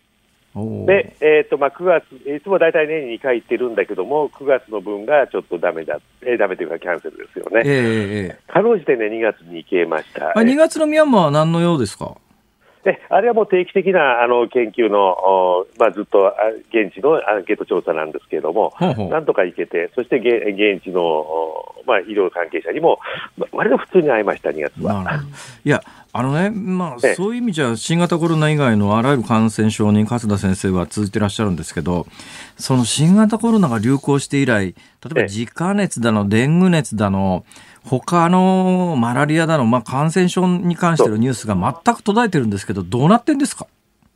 [0.87, 2.05] で、えーとまあ、9月、
[2.37, 7.63] いつも大体年に2回行ってるんだけども、9月の分がちょっとだめだ、えー、ダメというかキャンセルですよね。
[7.65, 10.33] えー、かろうじてね、2月に行けました。
[10.37, 12.17] 2月のミャンマーは何のようですか？
[12.89, 16.33] であれはもう定期的なあの研究の、まあ、ずっと
[16.71, 19.09] 現地のアンケート調査なんですけれども、ほうほう。
[19.11, 21.27] なんとか行けて、そして現地の、
[21.87, 22.99] まあ、医療関係者にも、
[23.53, 25.21] 割と普通に会いました、2月は。
[25.65, 25.83] いや
[26.15, 32.07] あのね、まあ、そういう意味じゃ、新型コロナ以外のあらゆる感染症に勝田先生は続いてらっしゃるんですけど、
[32.57, 34.75] その新型コロナが流行して以来、例
[35.11, 37.45] えば自家熱だの、デング熱だの、
[37.89, 43.67] 他のマラリアだの、まあ、感染症に関してのニュースが全く途絶えてるんですけど、どうなってんですか？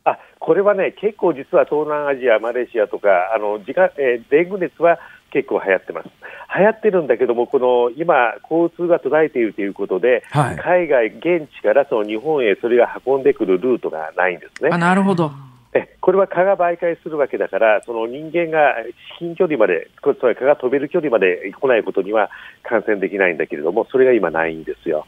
[0.05, 4.99] あこれはね、結構実は東南アジア、マレーシアとか、あの自家えー、デング熱は
[5.31, 6.09] 結構流行ってます。
[6.55, 14.69] 流行ってるんだけども、この今、交通が途絶えているということで、はい、海外、現地からその日本へそれが運んでくるルートがないんですね。
[14.71, 15.31] あなるほど。
[15.75, 18.75] えこれは蚊が媒介するわけだから、その人間が
[19.17, 22.29] 至近距離まで、つまり蚊が飛べる距離まで来ないことには
[22.61, 25.05] 感染できないんだけれども、それが今ないんですよ。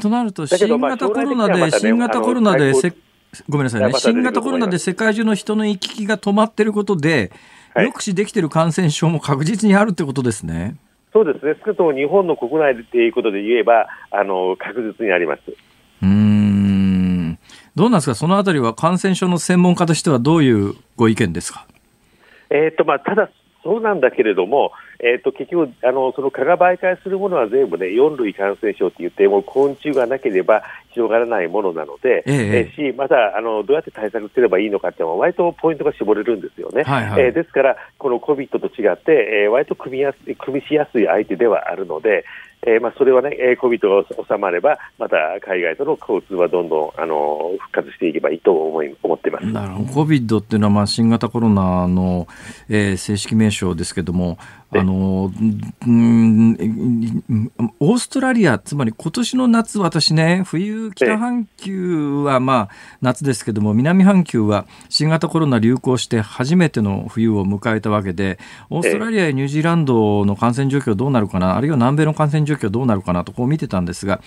[0.00, 2.72] となると、新型コロナで、新型コロナで
[3.48, 7.32] ごめんなさいね、新型コロナで世界中の人の行き来が止まっていることで、
[7.74, 10.76] 抑止できている感染症も確実にあるってことですね。
[11.12, 15.40] そうですね、少なくとも日本の国内でいうことで言えば、あの確実にあります。
[16.02, 16.33] うん
[17.76, 21.66] どうなんですか、そのあたりは感染症の専門家としてはどういうご意見ですか？
[22.50, 23.30] えーとまあ、ただ、
[23.64, 36.84] そうなんだけれども、えーと、結局あの、その蚊が媒介するものは全部ね、4類感染症って言って、も昆虫がなければ広がらないものなので、ええし、またあのどうやって対策すればいいのかっていうのは、割とポイントが絞れるんですよね。
[36.84, 42.24] はいはい、えー、ですから、この COVID と違って、えー、割と組みやす組みしやすい相手ではあるので、
[42.66, 49.46] えーまあ、それはね、えー、COVID が収まれば、また海外との交通はどんどんあの復活していけばいいと思い思ってます。
[49.46, 50.04] なるほど。
[50.04, 52.26] COVID っていうのは、まあ、新型コロナの、
[52.68, 54.38] えー、正式名称ですけども、
[54.76, 55.32] あの、
[55.86, 62.68] うん、オーストラリア、つまり今年の夏、私ね、冬、北半球はまあ
[63.00, 68.38] 夏ですけども、南半球は新型コロナ流行して初めての冬を迎えたわけで、
[68.70, 74.20] オーストラリアやニュージーランドの感染状況どうなるかな、あるいは南米の感染状況どうなるかなとこう見てたんですが、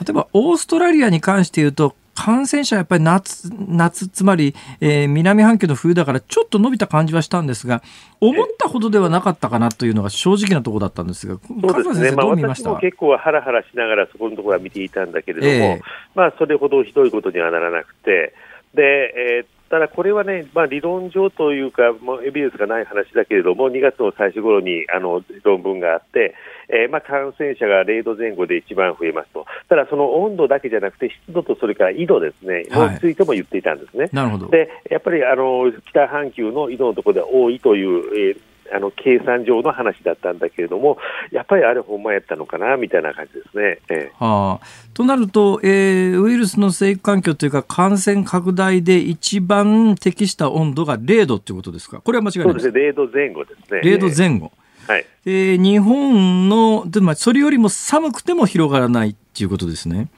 [0.00, 7.80] 例えばオーストラリアに関して言うと、感染者やっぱり夏、夏、つまり、えー、南半球の冬だからちょっと伸びた感じはしたんですが、
[8.20, 15.82] 思ったほどではなかったかなというのが正直なところだったんですが、そうですね、まあ、私も結構ハラハラしながらそこのところは見ていたんだけれども、えー、
[16.16, 18.34] まあ、それほどひどいことにはならなくて、
[18.74, 26.34] で、えー、ただこれはね、まあ、理論上というか、もうエビデンスがない話だけれども、2月の最初頃にあの論文があって、
[26.68, 34.08] えー、まあ感染者が0度前後で一番増えますと、ただその温度だけじゃなくて、湿度とそれから緯度ですね、はい、についても言っていたんですね。
[34.12, 34.48] なるほど。
[34.48, 38.40] でやっぱりあの北半球の緯度のところで多いという、えー
[38.72, 40.98] あの計算上の話だったんだけれども、
[41.30, 43.78] やっぱりあれ、ほんまやったのかなみたいな感じですね。
[43.88, 53.80] えー、はあ、となると、えー、ウイルスの生育環境というか、感染拡大で一番適した温度が0度ということですか、これは間違いないですそうですね、0度前後ですね。
[53.82, 54.52] 0度前後。
[54.88, 60.08] はい、えー、日本の、でもそれよりも寒くても広がらないっていうことですね。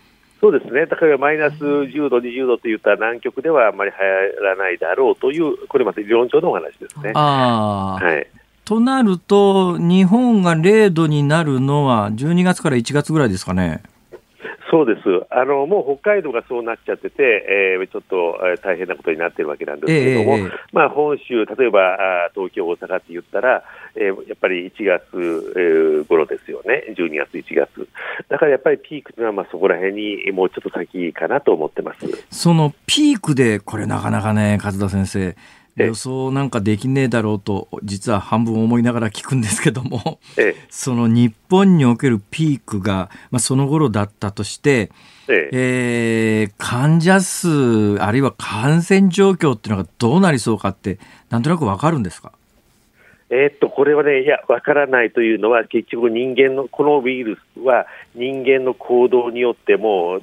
[0.41, 3.97] そうですね、だからマイナス10度、20度といった南極ではあんまり流
[4.41, 7.13] 行らないだろうという、これまた理論上のお話ですね。
[7.15, 8.27] あはい、
[8.71, 13.83] となると、日本が0度になるのは12月から1月ぐらいですかね。
[14.71, 15.27] そうです。
[15.29, 23.65] あのもう北海道がそうなっちゃってて、えー、ちょっと、えー、大変なことになってるわけなんですけれども、えー、まあ、本州、例えばあ東京、大阪って言ったら、
[23.97, 27.89] えー、やっぱり1月、えー、頃ですよね、12月、1月、
[28.29, 32.07] だからやっぱりピークというのはまあそこら辺にもうちょっと先かなと思ってます。
[32.31, 35.35] そのピークで、これ、なかなかね、勝田先生、
[35.87, 40.21] 予想なんかできねえだろうと実は半分思いながら聞くんですけども、
[40.69, 44.91] その日本におけるピークが、まあ、その頃だったとして、
[45.29, 45.49] え。
[45.53, 52.33] えー、患者数あるいは感染状況っていうのがどうなりそうかってなんとなくわかるんですか？
[53.31, 60.21] えー、っと、これはね、いや、わからないというのは、結局人間の、このウイルスは人間の行動によっても、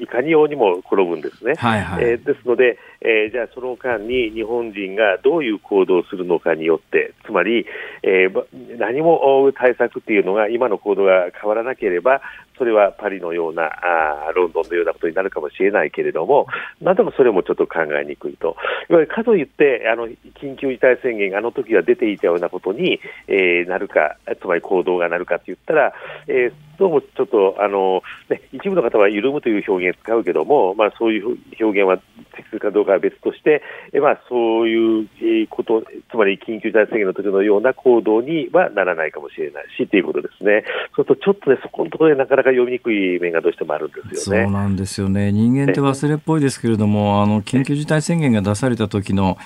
[0.00, 1.54] いかにようにも転ぶんですね。
[1.56, 7.66] はいはい、えー、ですので、えー、じゃあその間に日本人がどういう行動をするのかによって、つまり、
[8.04, 12.22] えー、何も対策っていうのが今の行動が変わらなければ、
[12.56, 16.46] それはパリのようなあ、ロンドンのようなことになるかもしれないけれども、
[16.80, 18.56] なんとかそれもちょっと考えにくいと。
[18.88, 20.08] いわゆるかといって、あの
[20.40, 25.92] 緊急事態宣言があの時は出ていたようなことに、えー、なるか、つまり行動がなるかといったら、
[26.26, 31.98] えー、どうもちょっとあの、ね、一部の方は緩むという表現を使うけども、まあ、そういう表現は
[32.36, 35.08] 適切かどうかは別として、えまあ、そういう
[35.48, 40.64] こと、つまり緊急事態宣言の時のような行動にはならないかもしれないしということですね。
[40.96, 44.44] そうすると、ちょっとね、そこのところでなかなか読みにくい面がどうしてもあるんですよね。
[44.44, 45.32] そうなんですよね。
[45.32, 49.38] 人間って忘れっぽいですけれども、あの緊急事態宣言が出された時の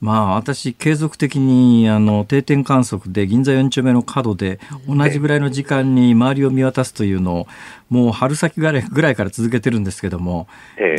[0.00, 7.46] まあ、私、継続的にあの定点観測で銀座4丁目の角で同じぐらいの時間に周りを見渡すというのを
[7.88, 8.70] もう春先ぐ
[9.02, 10.46] らいから続けてるんですけども、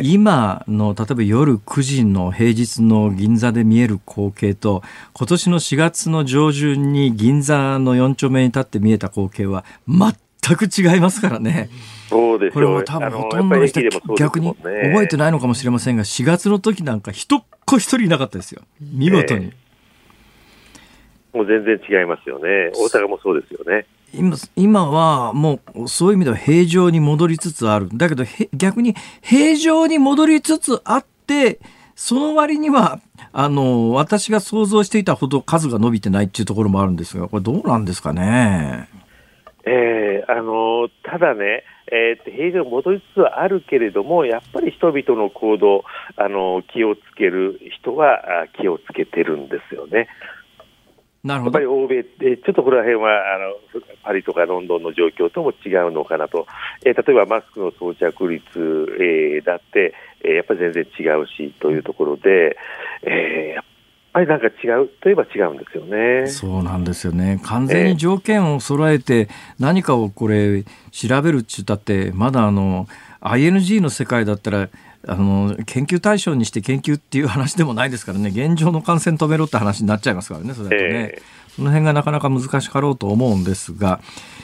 [0.02, 4.82] 今の例えば夜9時の平日の銀座で見える光景と
[5.14, 10.12] 今年の4月の上旬に銀座の4丁目に立って見えた光景は全
[10.56, 11.68] く違いますからね。
[12.08, 13.80] そうですこれも多分ほとんどの人、
[14.16, 18.62] 逆に覚えてないのかもしれませんが4月の時なんか一子一人いなかったですよ。
[18.80, 22.72] 見事に、えー、もう全然違いますよね。
[22.74, 23.86] 大阪もそうですよね。
[24.12, 27.88] 今今はもうそういう意味では平常に戻りつつある。
[27.92, 28.24] だけど
[28.54, 31.60] 逆に平常に戻りつつあって
[31.94, 33.00] その割には
[33.32, 38.88] あの私が想像していたほど数が伸びてないっていうところもあるんですがこれどうなんですかね。
[39.70, 45.84] えー、あのただね、えー、平常に戻りつつあるけれども、やっぱり人々の行動、
[46.16, 50.08] あの気をつける人は気をつけてるんですよね。
[51.22, 56.46] なるほどやっぱり欧米って、ちょっとこの辺はあのパリとかロンドンの状況とも違うのかなと、
[56.84, 58.42] えー、例えばマスクの装着率、
[58.98, 59.94] えー、だって、
[60.24, 62.56] えー、やっぱり全然違うしというところで、
[63.02, 63.64] えー、やっ
[64.12, 66.26] ぱりなんか違うといえば違うんですよね。
[66.28, 67.40] そうなんですよね。
[67.44, 72.86] 完全に条件を揃えて何かをこれ調べるっちゅったってまだあの
[73.20, 74.68] ING の世界だったら
[75.06, 84.00] あの研究対象にして研究っていう話でもないですからね現状の感染止めろって話になっちゃいますからねそれだとね、えー、その辺がなかなか難しかろうと思うんですが、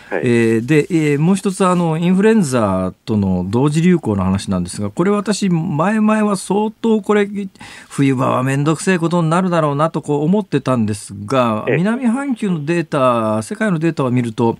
[0.08, 7.28] はい、えー、で、えー、もう一つあのインフルエンザとの同時流行の話なんですがこれ私前々は相当これ
[7.88, 14.58] 冬場は面倒くせえことになるだろうなとこう思ってたんですが南半球のデータ世界のデータを見ると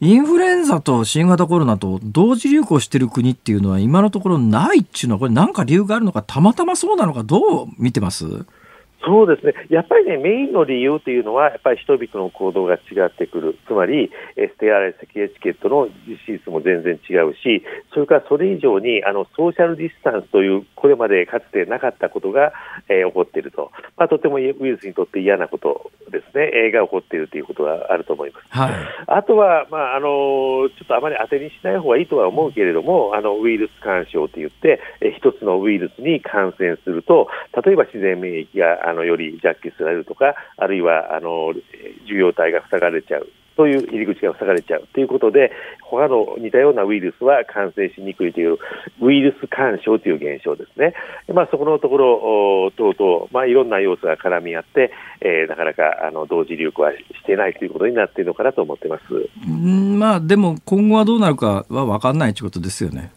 [0.00, 8.24] インフルエンザと新型コロナと同時流行している国っていうのは今のところないっていうのはこれ何か理由があるのかたまたまそうなのかどう見てます？
[9.04, 22.52] そうですね、やっぱりね、メインの理由というのは、やっぱり人々の行動が違ってくる、つまり、ステアレスエチケットの実施率も全然違うし、それからそれ以上にあのソーシャルディスタンスという、これまでかつてなかったことが、
[22.88, 28.46] えー、起こっていると、まあ、とてもウイルスにとって嫌なことですね、えー、が起こっているということがあると思います。
[28.50, 28.72] はい、
[29.06, 37.28] あとは、まああのちょっとあまり当てにしない方がいいとは思うけれども、あのウイルス干渉といって、えー、一つのウイルスに感染すると、
[37.64, 41.52] 例えば自然免疫があのより弱気されるとか、あるいはあの
[42.04, 43.28] 受容体が塞がれちゃう。
[43.58, 45.50] という入り口が塞がれちゃうということで、
[45.82, 48.56] 他の似たようなウイルスは感染しにくいという
[49.02, 50.94] ウイルス干渉という現象ですね。
[51.34, 59.02] まあ、そこのところ等々、まあ、いろんな要素が絡み合って、えー、なかなかあの同時流行はしてないということになっているのかなと思ってます。
[59.50, 63.10] んまあ、でも今後はどうなるかは分かんないということですよね。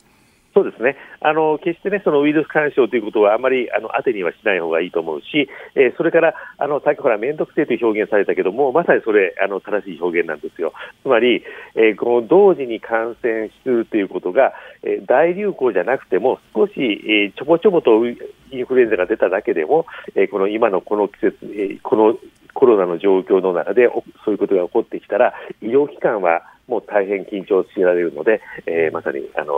[0.54, 0.98] そうですね。
[1.22, 10.74] あの、決してね、そのウイルス干渉ということはあまり、あの、当てにはしない方がいいと思うし、えー、それから、あの、さっきほら、面倒くせえという表現されたけども、まさにそれ、あの、正しい表現なんですよ。
[11.04, 11.44] つまり、
[11.76, 19.86] えー、この同時に感染するということが、えー、大流行じゃなくても、少し、え、ちょぼちょぼとインフルエンザが出ただけでも、
[20.16, 22.18] え、この今のこの季節、え、この
[22.54, 23.88] コロナの状況の中で
[24.26, 29.54] そういうことが起こってきたら、医療機関はもう大変緊張しられるので、え、まさに、あの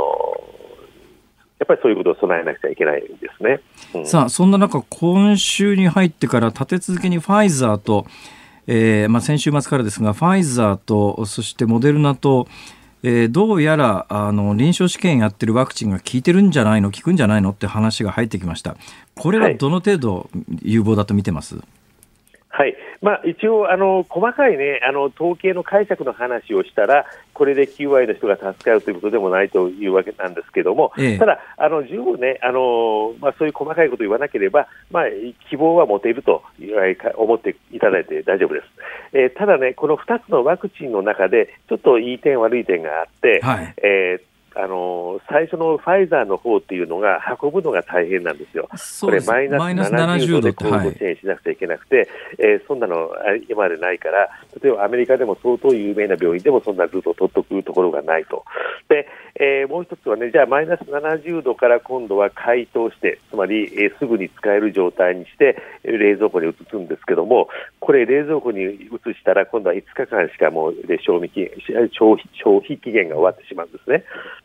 [1.63, 3.07] やっぱりそういうことを備えなくちゃいけないで
[3.37, 3.61] すね。
[3.95, 8.05] うん、さあ、そんな中、今週に入ってから立て続けにファイザーと、
[8.67, 12.47] えーまあ、先週末からですが、ファイザーと、そしてモデルナと、
[13.03, 17.51] えー、どうやらあの臨床試験やってるワクチンが効いてるんじゃないの、効くんじゃないの？
[17.51, 18.75] って話が入ってきました。
[19.15, 20.29] これはどの程度
[20.61, 21.65] 有望だと見てます、はい
[22.49, 35.03] はいまあ、一応あの、細かい、ね、あの統計の解釈の話をしたら、これで9割の人が助かるということでもないというわけなんですけども、ええ、ただ、あの十分ね、あのまあ、そういう細かいことを言わなければ、まあ、
[35.49, 36.43] 希望は持てると
[37.17, 38.67] 思っていただいて大丈夫です。
[39.11, 48.69] えー、ただね、この2つのワクチンの中で、ちょっといい点、悪い点があって、はい、えーあの最初のファイザーの方っていうのが運ぶのが大変なんですよ。
[49.01, 52.07] これマイナス70度でコードチェーンしなくちゃいけなくて、はい、
[52.39, 53.09] えー、そんなの
[53.49, 54.29] 今までないから、
[54.61, 58.45] 例えばアメリカでも相当有名な病院でもそんなずっと取っとくところがないと。
[58.89, 67.49] で、えー、もう一つはね、じゃあマイナス70度から今度は解凍して、つまり、えー、すぐに使える状態にして、冷蔵庫に移すんですけども、
[67.79, 71.49] これ冷蔵庫に移したら今度は5日間しかもうで賞味期
[71.97, 74.03] 消費消費期限が終わってしまうんですね。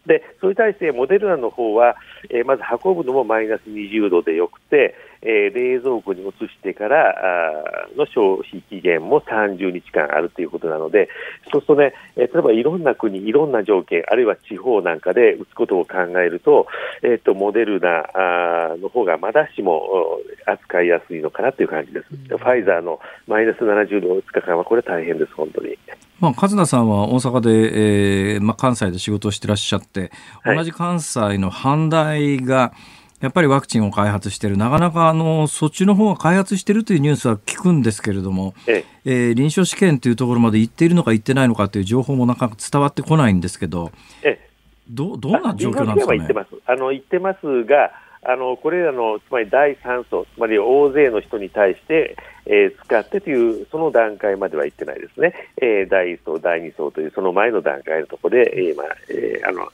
[0.09, 1.97] で、それに対してモデルナの方は、
[2.31, 11.09] えー、まず運ぶのもマイナス20度でよくて、えー、冷蔵庫に移してからあの消費期限も30日間あるということなので、
[11.53, 16.67] そうするとね、えー、例えばいろんな国、いろんな条件、あるいは地方なんかで打つことを考えると、
[17.03, 22.07] えーと、モデルナあの方がまだしも扱いやすいのかなという感じです。
[22.29, 25.79] ファイザーのマイナス70度5日間はこれ大変です、本当に。
[26.21, 30.11] まあ、勝田さんは大阪で、えーまあ、関西で仕事をしてらっしゃって、
[30.45, 32.73] 同じ関西の阪大が、
[33.21, 39.21] やっぱりワクチンを開発している、なかなかあのそっちの方が開発しているというニュースは聞くんですけれども、ええ。
[39.29, 43.91] えー、臨床試験というところまで行っているのか行ってないのかという情報もなかなか伝わってこないんですけど、
[44.23, 44.51] ええ、
[44.89, 46.19] どどんな状況なんですかね？
[46.19, 46.49] 言ってます。
[46.67, 47.91] あの言ってますが
[48.23, 52.17] あのこれらのつまり第3層、つまり大勢の人に対して、
[52.47, 59.69] えー、使ってというその段階までは行ってないですね、えー、第1層、第2層というその前の段階のところで、えーまあえーあの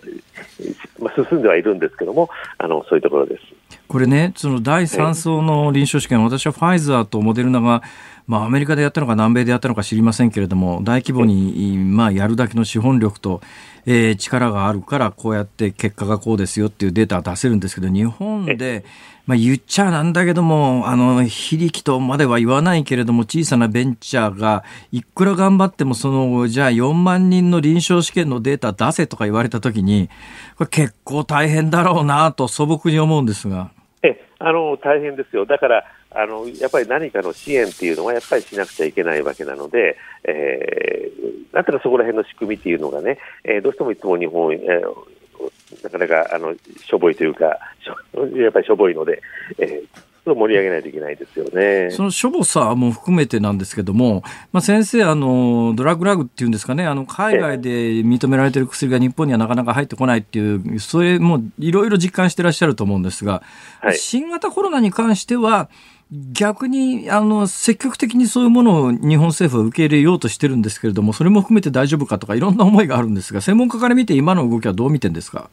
[1.00, 2.28] まあ、進んではいるんですけども
[2.58, 3.42] あの、そういうところです。
[3.88, 7.82] これね、その第3層の臨床試験、私はファイザーとモデルナが
[8.26, 13.42] まあ、アメリカでやったのか南米でやったのか知りませんけれども大規模に、まあ、やるだけの資本力と、
[13.86, 18.84] えー、力があるからこうやって結果がこうですよっていうデータは出せるんですけど日本で、
[19.26, 30.08] まあ、言っちゃなんだけどもあの非力とまでは言わないけれども小さなベンチャーがいくら頑張ってもそのじゃあ4万人の臨床試験のデータ出せとか言われた時に
[30.56, 33.70] これ結構大変だろうなと素朴に思うんですが。
[34.02, 35.46] えあの大変ですよ。
[35.46, 47.44] だからあのやっぱり何かの支援っていうのはやっぱりしなくちゃいけないわけなので、えー、なんとかそこら辺の仕組みっていうのがね、えー、どうしてもいつも日本、えー、なかなかあのしょぼいというか、
[48.36, 49.20] やっぱりしょぼいので、
[49.58, 51.90] えー、盛り上げないといけないですよね。
[51.90, 54.22] そのしょぼさも含めてなんですけども、
[54.52, 57.70] まあ、先生、あの、ドラッグラグっていうんですかね、あの、海外で
[58.02, 63.42] 認められている薬が日本にはなかなか入ってこないっていう、それもいろいろ実感してらっしゃると思うんですが、
[63.80, 65.68] はい、新型コロナに関しては、
[66.12, 75.50] 逆にあの積極的にそういうものを日本政府は受け入れようとしてるんですけれども、それも含めて大丈夫かとか、いろんな思いがあるんですが、専門家から見て、今の動きはどう見てんですか？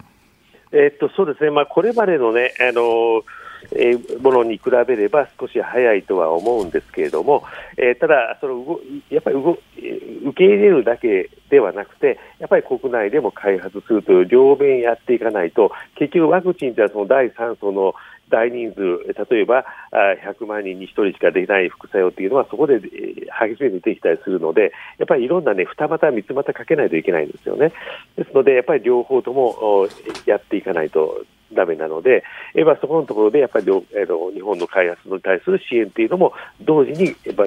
[0.71, 3.23] えっとそうですね、まあ、これまでのね、あの
[3.73, 7.43] えー、ものに比べれば少し早いとは思うんですけれども、
[7.77, 8.79] えー、ただその
[9.09, 9.57] やっぱり受
[10.35, 17.93] け入れるだけではなくて、やっぱり国内でも開発するという両面やっていかないと、結局ワクチンというのはその第3層の
[18.31, 18.81] 大人数、
[19.31, 27.71] 例えば100万人に1人しかできない副作用というのは、そこで激しめにできたりするので、やっぱりいろんなね、二股、三つ股かけないといけないんですよね。
[28.15, 29.87] ですので、やっぱり両方とも
[30.25, 31.23] やっていかないと
[31.53, 32.23] ダメなので、
[32.55, 37.45] えまあ、そこのところでやっぱり、えー、日本の開発に対する支援というのも同時にやっぱ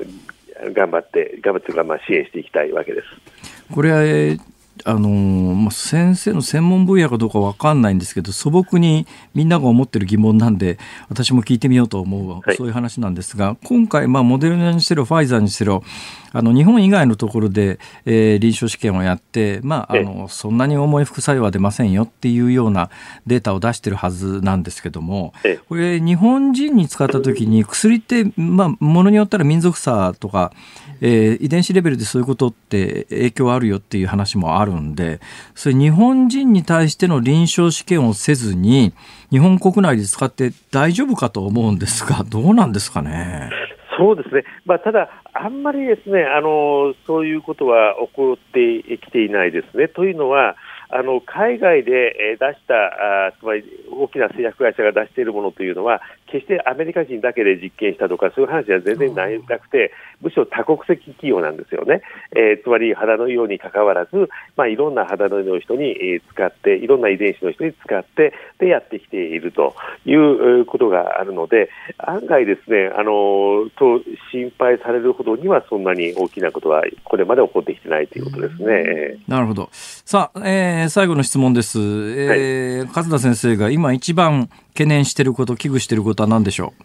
[0.72, 3.74] 頑張って頑張ってまあ支援していきたいわけです。
[3.74, 4.36] これは、え
[4.82, 15.84] あのまあ、先生の専門分野かどうか分かんないんですけど素朴にみんなが思ってる疑問なんで私も聞いてみようと思う、はい、そういう話なんですが今回、まあ、モデルナにしろファイザーにしろ
[16.32, 22.90] あの日本以外のところで、えー、臨床試験をやって、まあ、あのそんなに重い副作用は出ませんよっていうような
[23.26, 25.32] データを出してるはずなんですけども
[25.68, 30.52] これ日本人に使った時に薬って、まあ、ものによったら民族差とか
[31.00, 35.20] えー、遺伝子レベルでそういうことって影響あるよっていう話もあるんで
[35.54, 38.92] それ日本人に対しての臨床試験をせずに
[39.30, 43.50] 日本国内で使って大丈夫かと思うんですがどうなんですかね？
[43.96, 49.86] そうですね、まあ、ただ、あんまりですねあのそういうことは起こってきていないですね。
[49.86, 50.56] というのは、
[50.90, 62.02] あの海外で出したあ、つまり大きな製薬会社が出しているものというのは、決してアメリカ人だけで実験したとか、そういう話は全然なくて、むしろ多国籍企業なんですよね。
[62.34, 69.74] えー、つまり肌の色にかかわらず、まあ、いろんな肌の色の人に、え使って、いろんな遺伝子の人に使って、でやってきていると
[70.06, 74.00] いうことがあるので、案外ですね、あのと
[74.32, 79.18] 心配されるほどにはそんなに大きなことはこれまで起こってきてないということですね。
[79.28, 79.68] なるほど。
[79.72, 81.78] さあ、えー、最後の質問です。
[81.78, 86.82] えー、はい、勝田先生が今一番懸念していること、危惧していることは何でしょう？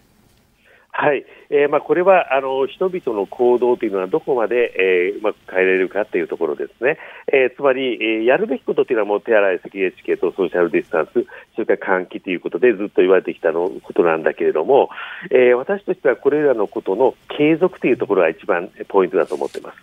[0.91, 6.99] はい、えーまあ、これはあの人々の行動というのはどこまで、えー、うまく変えられるかというところですね、
[7.33, 11.25] えー、つまり、えー、やるべきことというのはもう手洗い、咳エチケット、ソーシャルディスタンス、
[11.55, 14.89] それから換気ということでずっと言われてきたのことなんだけれども、
[15.31, 19.77] えー、私としてはこれらのことの継続というところが一番ポイントだと思っています。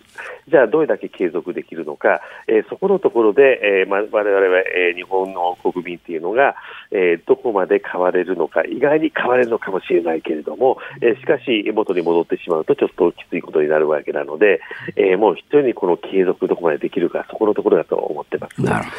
[0.47, 6.55] じゃあ、どれだけ継続できるのか、えー、そこのところで、えーまあ、我々は、えー、日本の国民というのが、
[6.91, 14.61] えー、どこまで変われるのか、意外に変われるのかもしれないけれども、えー、しかし、元に戻ってしまうとちょっときついことになるわけなので、
[14.95, 18.61] えー、もう非常にこの継続どこまでできるか、そこのところだと思ってます。
[18.61, 18.95] なるほど。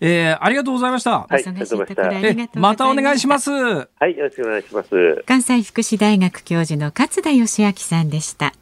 [0.00, 1.20] えー、ありがとうございました。
[1.20, 2.60] はい、ありがとうございました。
[2.60, 3.50] またお願いします。
[3.50, 5.22] はい、よろしくお願いします。
[5.26, 8.52] 関西福祉大学教授の勝田義明さんでした。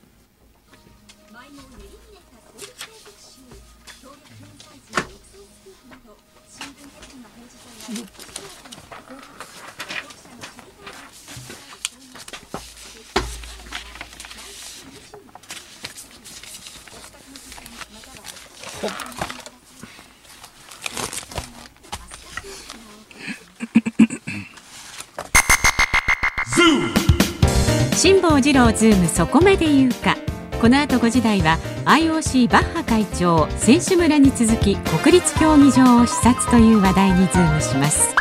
[28.03, 30.17] 辛坊治郎ズームそこまで言うか。
[30.61, 38.13] この後5時台は IOC バッハ会長選手村に続き国立競技場を視察という話題にズームします。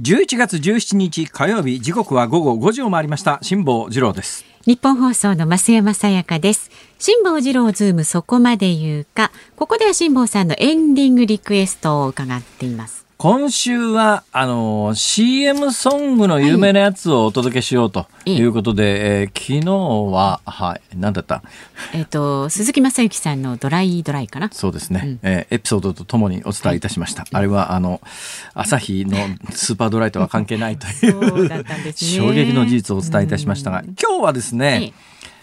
[0.00, 3.38] 11月17日火曜日時刻は午後5時を回りました。
[3.42, 4.51] 辛坊治郎です。
[4.64, 6.70] 日本放送の増山さやかです。
[7.00, 9.32] 辛坊治郎ズームそこまで言うか。
[9.56, 13.04] ここでは辛坊さんのエンディングリクエストを伺っています。
[13.22, 18.42] 今週は、あの、CM ソングの有名なやつをお届けしようとい。
[18.42, 21.40] うことで、はい、えー、昨日は、はい、何だった？
[21.94, 24.48] えっ、と、鈴木雅之さんのドライドライかな？
[24.50, 27.22] そうですね、うん、えー、エピソードとともにお伝えいたしました。
[27.22, 28.00] はい、あれは、あの、
[28.54, 29.16] 朝日の
[29.52, 31.64] スーパードライとは関係ないというね、
[31.94, 34.94] 衝撃の事実をお伝えいたしましたが、今日はですね、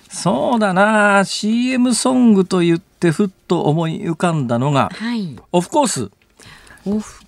[0.09, 6.11] そうだな CM ソングと言ってふっと思い浮かんだのが、はい、オフコース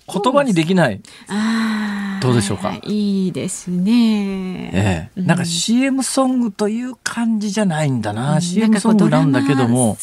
[0.06, 1.00] 言葉にできない。
[2.20, 2.78] どうでしょうか？
[2.84, 4.70] いいですね。
[4.72, 8.36] ええ、なんか CM ソングという感じじゃないんだな。
[8.36, 9.96] うん、CM ソングなんだけども。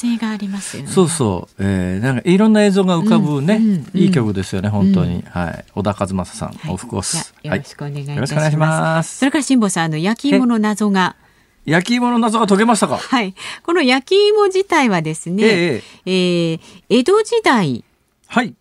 [0.88, 1.64] そうそう。
[1.64, 3.62] ええ、なんかいろんな映像が浮かぶね、
[3.94, 5.24] いい曲ですよね、本当に。
[5.30, 5.66] はい。
[5.74, 7.34] 小田和正さん、はい、オフコース。
[7.42, 8.36] よろしくお願いします。
[8.58, 11.16] ますそれから辛坊さん、あの焼き芋の謎が。
[11.66, 12.98] 焼き芋の謎が解けましたか？
[12.98, 13.34] はい。
[13.64, 17.86] この焼き芋自体はですね、えええー、江戸時代。
[18.28, 18.56] はい。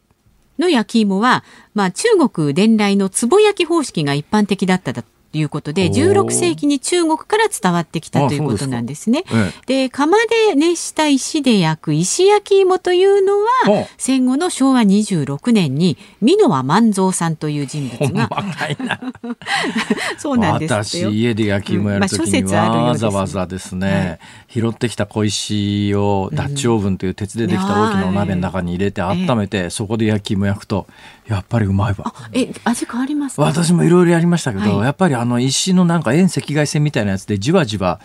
[0.59, 1.45] の焼き芋は、
[1.75, 4.93] まあ、中国伝来の壺焼き方式が一般的だった
[5.33, 9.25] いうことで16世紀に中国から伝わってきたということなんですね。
[9.67, 10.17] で、ええ、窯
[10.49, 13.39] で熱した石で焼く石焼き芋というの
[13.73, 18.29] は戦後の昭和26年に箕輪万蔵さんという人物が
[20.19, 24.19] そうなんです私家で焼き芋やるときにわざわざですね、
[24.49, 30.87] 拾ってきた小石をダッチオーブンという鉄でできた大きなお鍋の中に入れて温めて、そこで焼き芋焼くと
[31.29, 32.13] やっぱりうまいわ。
[32.33, 38.01] え、味変わります私もいろいろやりましたけど、はい、やっぱりあの石のなんか遠赤外線みたいなやつでじわじわ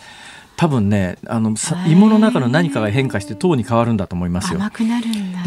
[0.56, 1.54] 多分ねあの
[1.88, 4.60] 芋の中の何かが変化して糖に変わるんだと思いますよ。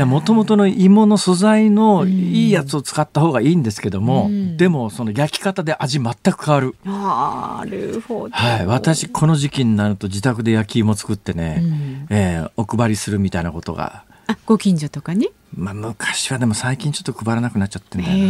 [0.05, 6.75] もともとの芋の素材のいいやつを使った方がいいんですけども、うん、でもその焼き方で味全く変わる。
[6.83, 8.35] なるほど。
[8.35, 14.03] はい、私この時期になると自宅で焼き芋作ってね、うん、えー、お配りするみたいなことが。
[14.27, 15.27] あ、ご近所とかね。
[15.55, 18.23] まあ、昔はでも最近ちょっと配らなくなっちゃってんだよな。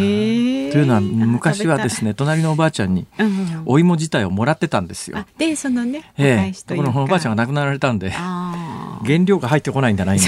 [0.71, 3.07] というのは昔はですね隣のおばあちゃんに
[3.65, 5.25] お芋自体をもらってたんですよ。
[5.37, 10.23] でそのね、ええ、ところおばあちゃんが亡くなられたんで原料が入ってこないんだな今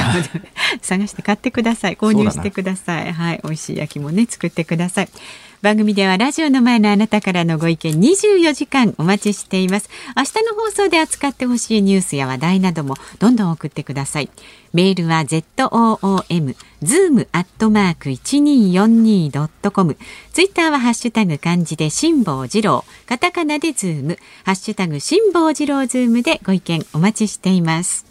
[0.81, 1.95] 探して買ってください。
[1.95, 3.13] 購入してください。
[3.13, 3.39] はい。
[3.43, 5.09] 美味しい焼きもね作ってください
[5.61, 9.89] 番組ではラジオの前のあなたからのご意見24時間お待ちしています。
[10.15, 14.29] 明日の放送で扱ってほしいニュースや話題などもどんどん送ってください。
[14.71, 19.97] メールは zoom zoom アットマーク 1242.com
[20.31, 22.85] ツイッターはハッシュタグ漢字で辛坊治郎。
[23.05, 24.17] カタカナでズーム。
[24.45, 28.08] ハッシュタグ辛坊治郎ズームでご意見お待ちしています。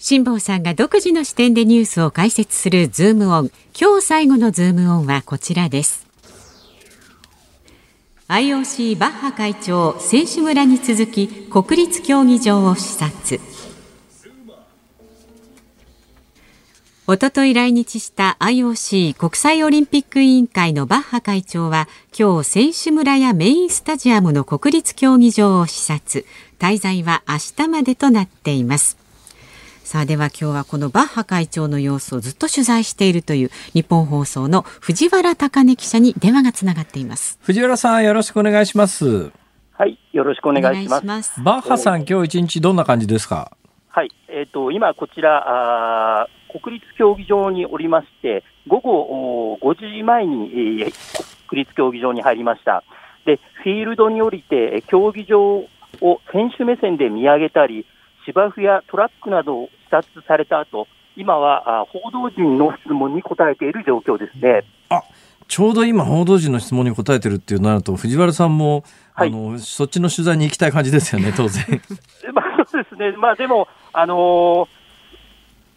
[0.00, 3.50] 辛坊さんが独自の視点でニュースを解説するズームオン。
[3.78, 6.06] 今日最後のズームオンはこちらです。
[8.28, 13.40] IOC バッハ会長、選手村に続き国立競技場を視察。
[17.08, 26.26] おととい来日した IOC 国際オリンピック委員会のバッハ会長は今日選手村やメインスタジアムの国立競技場を視察
[26.58, 29.07] 滞在は明日までとなっています
[29.88, 37.38] さあでは今日はこのバッハ会長の様子をずっと取材しているという日本放送の藤原貴根記者に電話がつながっています。
[37.40, 39.32] 藤原さんよろしくお願いします。
[39.72, 41.42] はいよろしくお願いします。
[41.42, 43.56] バッハさん今日一日どんな感じですか？
[43.88, 52.84] はいえっ、ー、と今こちらあ国立競技場におりまして午後5時前に、えー、国立競技場に入りました。
[53.24, 55.40] でフィールドに降りて競技場
[56.02, 57.86] を選手目線で見上げたり
[58.26, 60.86] 芝生やトラックなどを視察された後
[61.16, 64.62] 今は報道陣の質問に答えている状況ですね。
[64.88, 65.02] あ
[65.48, 68.84] ちょうど今、報道陣の質問に答えてるっていうなると、藤原さんも、
[69.14, 71.64] はい、あのそっちの取材に行きたい感じですよね、当然。
[72.34, 74.68] まあ、そうですね、まあ、でも、あのー、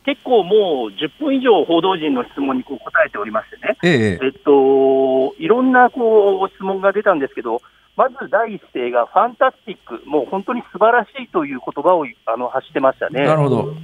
[0.05, 4.26] 結構もう10分以上、報道陣の質問にこう答えておりましてね、ええ。
[4.26, 7.62] えっと、いろんなこう質問が出たんですけど、
[8.02, 13.24] まず第一声がファンタスティック、もう本当に素晴らしいという言葉をあの発してましたね。
[13.24, 13.76] なるほど。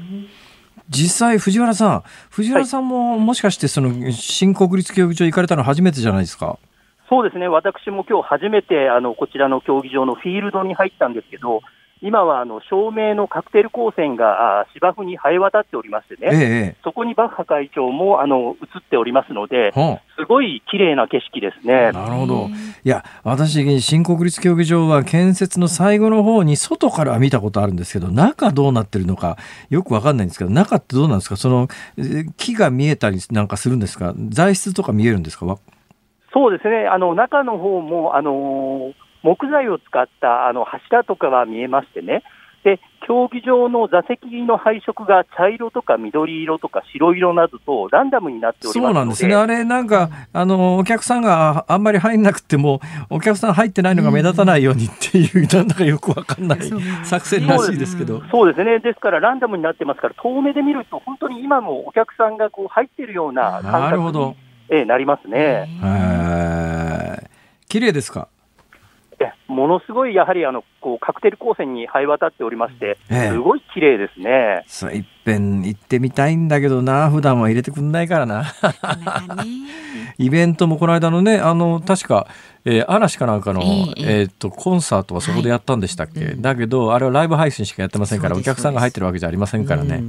[0.89, 6.57] 実際、藤原さん、藤原さんももしかしてその新国立競技場行かれたの初めてじゃないですか？
[7.09, 11.61] そうですね、私も今日初めてあのこちらの競技場のフィールドに入ったんですけど、
[12.01, 19.73] 今はあの照明のカクテル光線が芝生に映え渡っておりましてね、ええ、そこにバッハ会長もあの映っておりますので、
[20.17, 21.91] すごい綺麗な景色ですね。
[21.91, 22.49] なるほど。
[22.83, 29.37] いや、私、新国立競技場は建設の最後の方に外から見たことあるんですけど、中どうなってるのか
[29.69, 31.35] よくわかんないんですけど、中ってどうなんですか？
[31.35, 31.67] その
[32.37, 34.13] 木が見えたりなんかするんですか？
[34.29, 35.57] 材質とか見えるんですか？
[36.31, 36.85] そうですね。
[36.85, 38.93] あの、中の方も、あのー
[39.23, 42.23] 木材を使ったあの柱とかは見えましてね、
[42.63, 56.59] で競技場の座席の配色が茶色とか緑色とか白色などとランダムになっておりますそうなんですね、あれなんか、あのお客さんがあんまり入んなくても、お客さん入ってないのが目立たないようにっていう、うん、なんだかよくわかんない
[57.05, 58.21] 作戦らしいですけど。
[58.31, 58.63] そうです。
[58.65, 65.69] ね、ですからランダムになってますから、遠目で見ると、本当に今もお客さんがこう入ってるような感覚にななりますね。
[67.69, 68.27] 綺麗ですか？
[69.47, 74.63] ものすごいやはりあのこうカクテル光線に這い渡っておりまして、すごい綺麗ですね。
[74.67, 78.45] そういっぺん行ってみたいんだけどな、普段は入れてくんないからな。
[80.17, 82.27] イベントもこの間のね、あの確か、
[82.65, 90.03] えー、嵐かなんかの、えー、えー、とコンサートはそこでやったんでしたっけ、はい、だけど、あれはライブ配信しかやってませんから、お客さんが入ってるわけじゃありませんからね、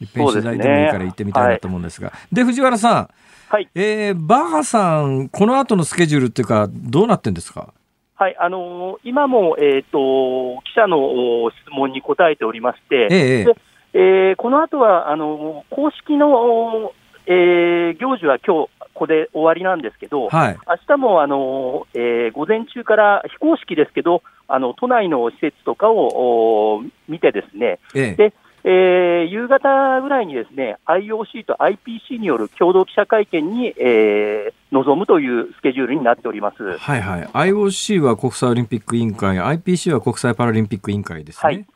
[0.00, 2.12] いっぺん取材でもいいから行ってみたいなと思うんですが。
[2.30, 3.08] で、ねはい、藤原さん、
[3.48, 3.68] はい。
[3.74, 7.72] えー、バーハさん、この後のスケジュールっていうか、どうなってんですか？
[8.16, 13.56] はいあのー、今も、えーと、記者の質問に答えておりまして、ええで
[13.94, 16.92] えー、この後はあの公式の、
[17.26, 28.34] えー、行事は今日ここで終わりなんですけど、はい、明日もあの、えー、午前中から非公式ですけど、あの都内の施設とかを見て、ですね、ええ、で
[28.66, 41.40] えー、夕方ぐらいにですね IOC と IPC による共同記者会見に、えー、臨むというスケジュールになっております、はいはい、IOC は国際オリンピック委員会、IPC は国際パラリンピック委員会ですね。
[41.42, 41.66] はい、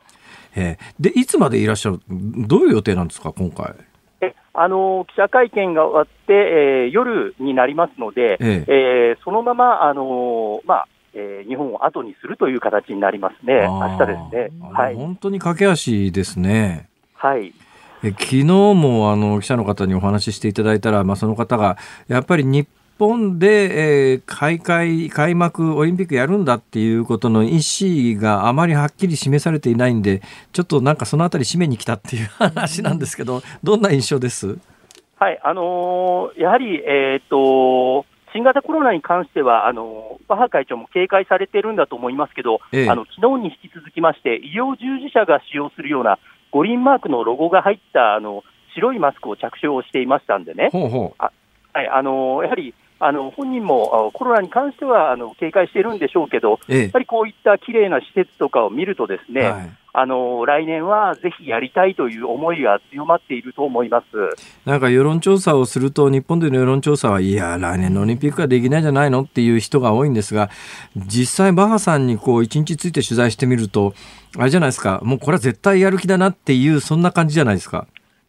[0.56, 3.74] えー、でいつまでいらっしゃる、どういう予定なんですか、今回？
[4.20, 14.70] えあの記者会見が終わって、えー、夜になりますので、ええー、そのまま、あのまあえー、日本を後にするという形になりますね、明日ですね。
[14.72, 16.88] はい、本当に駆け足ですね。
[17.14, 17.52] はい。
[18.04, 34.58] え昨日もあの記者の方にお話ししていただいたら、まあ、その方がやっぱり日本で、えー、開会開幕オリンピックやるんだっていうことの意思があまりはっきり示されていないんでちょっとなんかそのあたり締めに来たっていう話なんですけどどんな印象です？
[35.16, 46.18] はいあのー、やはり、えーと新型コロナに関しては、あのバッハ会長も警戒されてるんだと思いますけど、ええ、あの昨日に引き続きまして、医療従事者が使用するような
[46.50, 51.22] 五輪マークのロゴが入ったあの白いマスクを着用していましたんでね、ほうほう。
[51.22, 51.32] あ
[51.72, 64.06] はい、あのやはりあの本人もコロナに関してはあの警戒しているんでしょうけど、ええ、やっぱりこういった綺麗な施設とかを見ると、ですね、はい、あの来年はぜひやりたいという思いが強まっていると思います。
[64.64, 70.50] なんか世論調査をすると、日本での世論調査は、いや、来年のオリンピックはできないんじゃないのっていう人が多いんですが、
[70.96, 73.94] 実際、バハさんにこう1日ついて取材してみると、
[74.36, 77.86] あれじゃないですか、もうこれは絶対やる気だなっていう、そんな感じじゃないですか。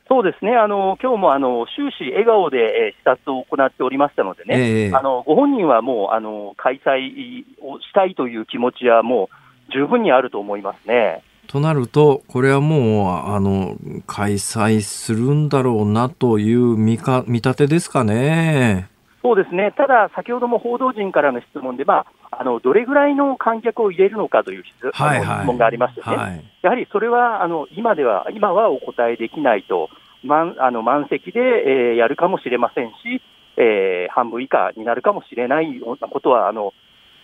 [0.10, 9.30] そうですね、あの今日もあの終始笑顔で、え視察を行っておりましたのでね、えー、あのご本人はもうあの開催をしたいという気持ちはも
[9.70, 11.22] う十分にあると思いますね。
[11.46, 13.76] となると、これはもうあの
[14.08, 18.90] 開催するんだろうなという見か見立てですかね。
[19.22, 29.90] そうですね、ただ、先ほども報道陣からの質問で、まあ、あのどれぐらいの観客を入れるのかという質,、はいはい、質問がありましてね、はい、やはりそれはあの今では、今はお答えできないと、
[30.24, 33.22] 満あの満席で、えー、やるかもしれませんし、
[33.58, 36.74] えー、半分以下になるかもしれないようなことは、あの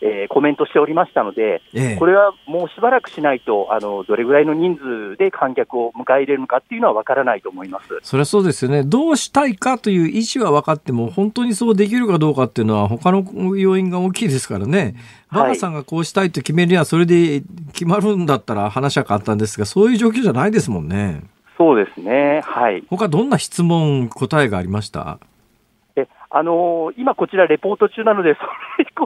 [0.02, 7.88] えー、コメントしておりましたので、ええ、これはもうしばらくしないと、あのどれぐらいの人数で観客を迎え入れるのかっていうのは分からないと思います。
[8.04, 14.96] それはそうですよね、どうしたいかという意思は分かっても、本当にそうできるかどうかっていうのは、他の要因が大きいですからね、
[15.32, 17.42] 馬場さんがこうしたいと決めるには、それで
[17.72, 21.22] 決まるんだったら話は簡単ですが、そういう状況じゃないですもんね。
[21.58, 22.42] そうですね。
[22.44, 22.84] はい。
[22.90, 25.20] 他どんな質問、答えがありました？
[25.96, 28.42] え、あのー、今こちらレポート中なので、そ
[28.84, 29.06] れご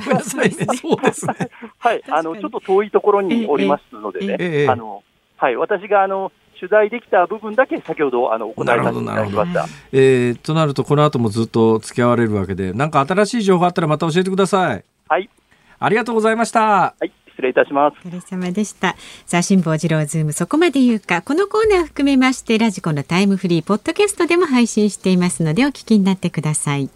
[0.00, 0.56] めんなさいね。
[0.76, 1.34] そうですね。
[1.78, 2.02] はい。
[2.10, 4.36] あの、ちょっと遠いところにおりますのでね。
[4.40, 5.04] ええ、あの、
[5.36, 5.56] はい。
[5.56, 9.66] 私が、あの、取材できた部分だけ先ほどあの行いさせていただきました。
[9.92, 14.84] えー、となるとこの後もずっと付き合われるわけで、なんか新しい情報あったらまた教えてください。
[15.08, 15.30] はい。
[15.78, 16.60] ありがとうございました。
[16.60, 17.12] はい。
[17.38, 17.94] 失礼いたします。
[18.04, 18.96] お疲れ様でした。
[19.24, 21.22] さあ、辛坊治郎ズーム、そこまで言うか。
[21.22, 26.90] このコーナー含めまして、ラジコのタイムフリー、ポッドキャストでも配信していますので、お聞きになってください。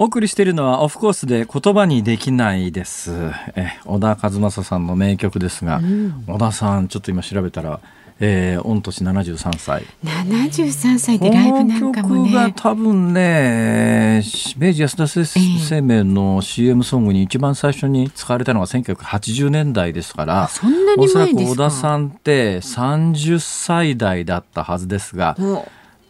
[0.00, 3.10] お送りしているのはオフコースで言葉にできないです。
[3.56, 7.80] え小田和正さんの名曲ですが、うん、小田さんちょっと今調べたら
[8.20, 9.84] えー、御年73歳。
[10.04, 12.30] 73歳でライブなんかもね。
[12.30, 14.22] 曲が多分ね
[14.56, 25.36] 明治安田生命の CM ソングに一番最初に使われたのが1980年代ですからそんなにおそらく小田さんって30歳代だったはずですが、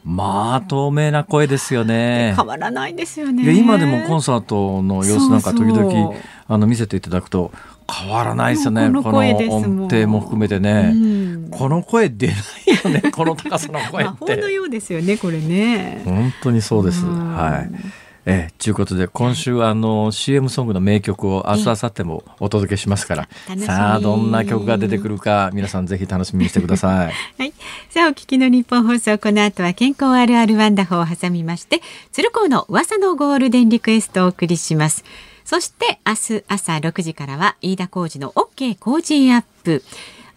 [0.05, 2.35] まあ透明な声ですよね。
[2.37, 3.55] 変わらないですよね。
[3.55, 6.15] 今でもコンサートの様子なんか時々
[6.47, 7.53] あの見せていただくと
[7.91, 8.91] 変わらないですよね。
[9.03, 10.93] この音程も含めてね。
[10.95, 11.49] うん。
[11.51, 12.37] この声出ない
[12.85, 13.11] よね。
[13.11, 14.13] この高さの声って。
[14.21, 16.03] 魔法のようですよねこれね。
[16.05, 23.29] 本当にそうです、はいえー、ということで今週はあの CM ソングの名曲を明日明後日もお届けしますから。
[23.65, 27.53] さあどんな曲が出てくるか皆さんぜひ楽しみにしてください、 はい、
[27.91, 31.81] さあお聞きの日本放送この後は健康あるあるワンダホを挟みまして
[32.13, 35.05] 鶴光の噂のゴールデンリクエストをお送りします。
[35.45, 39.83] そして明日朝6時からは飯田浩二の OK 工事アップ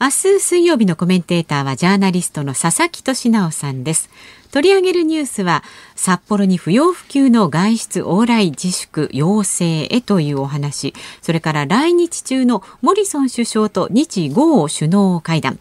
[0.02, 4.10] 明日水曜日のコメンテーターはジャーナリストの佐々木俊直さんです。
[4.50, 5.64] 取り上げるニュースは
[5.96, 10.96] 札幌に不要不急の外出往来自粛要請へというお話。
[11.22, 15.60] それから来日中のモリソン首相と日豪首脳会談。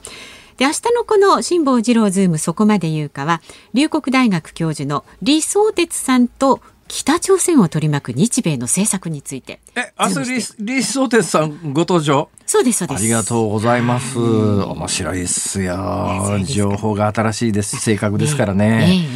[0.57, 3.43] で明日のこの辛坊治郎ズームそこまで言うかは
[3.74, 9.61] 龍谷大学教授の李相哲さんと北朝鮮を取り巻く日米の政策について。
[9.76, 12.99] え、明日李、李相哲さんご登場そうです、そうです。
[12.99, 14.18] ありがとうございます。
[14.18, 16.41] 面白いっすよ。
[16.45, 17.76] 情報が新しいです。
[17.76, 19.07] 正確ですからね。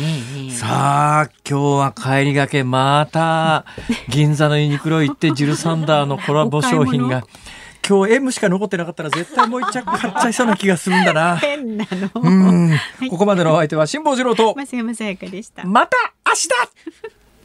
[0.53, 3.67] さあ、今日は帰りがけ、また、
[4.09, 7.27] 銀座のユニクロ行って、ジルサンダーのコラボ商品が。
[7.87, 11.37] 今日 M しか残ってなかったら絶対もう一着買っちゃいそうな気がするんだな。
[11.37, 12.09] 変なの。
[13.11, 14.55] ここまでのお相手は辛坊治郎と。
[14.55, 15.65] 増山さやかでした。
[15.65, 16.49] また明日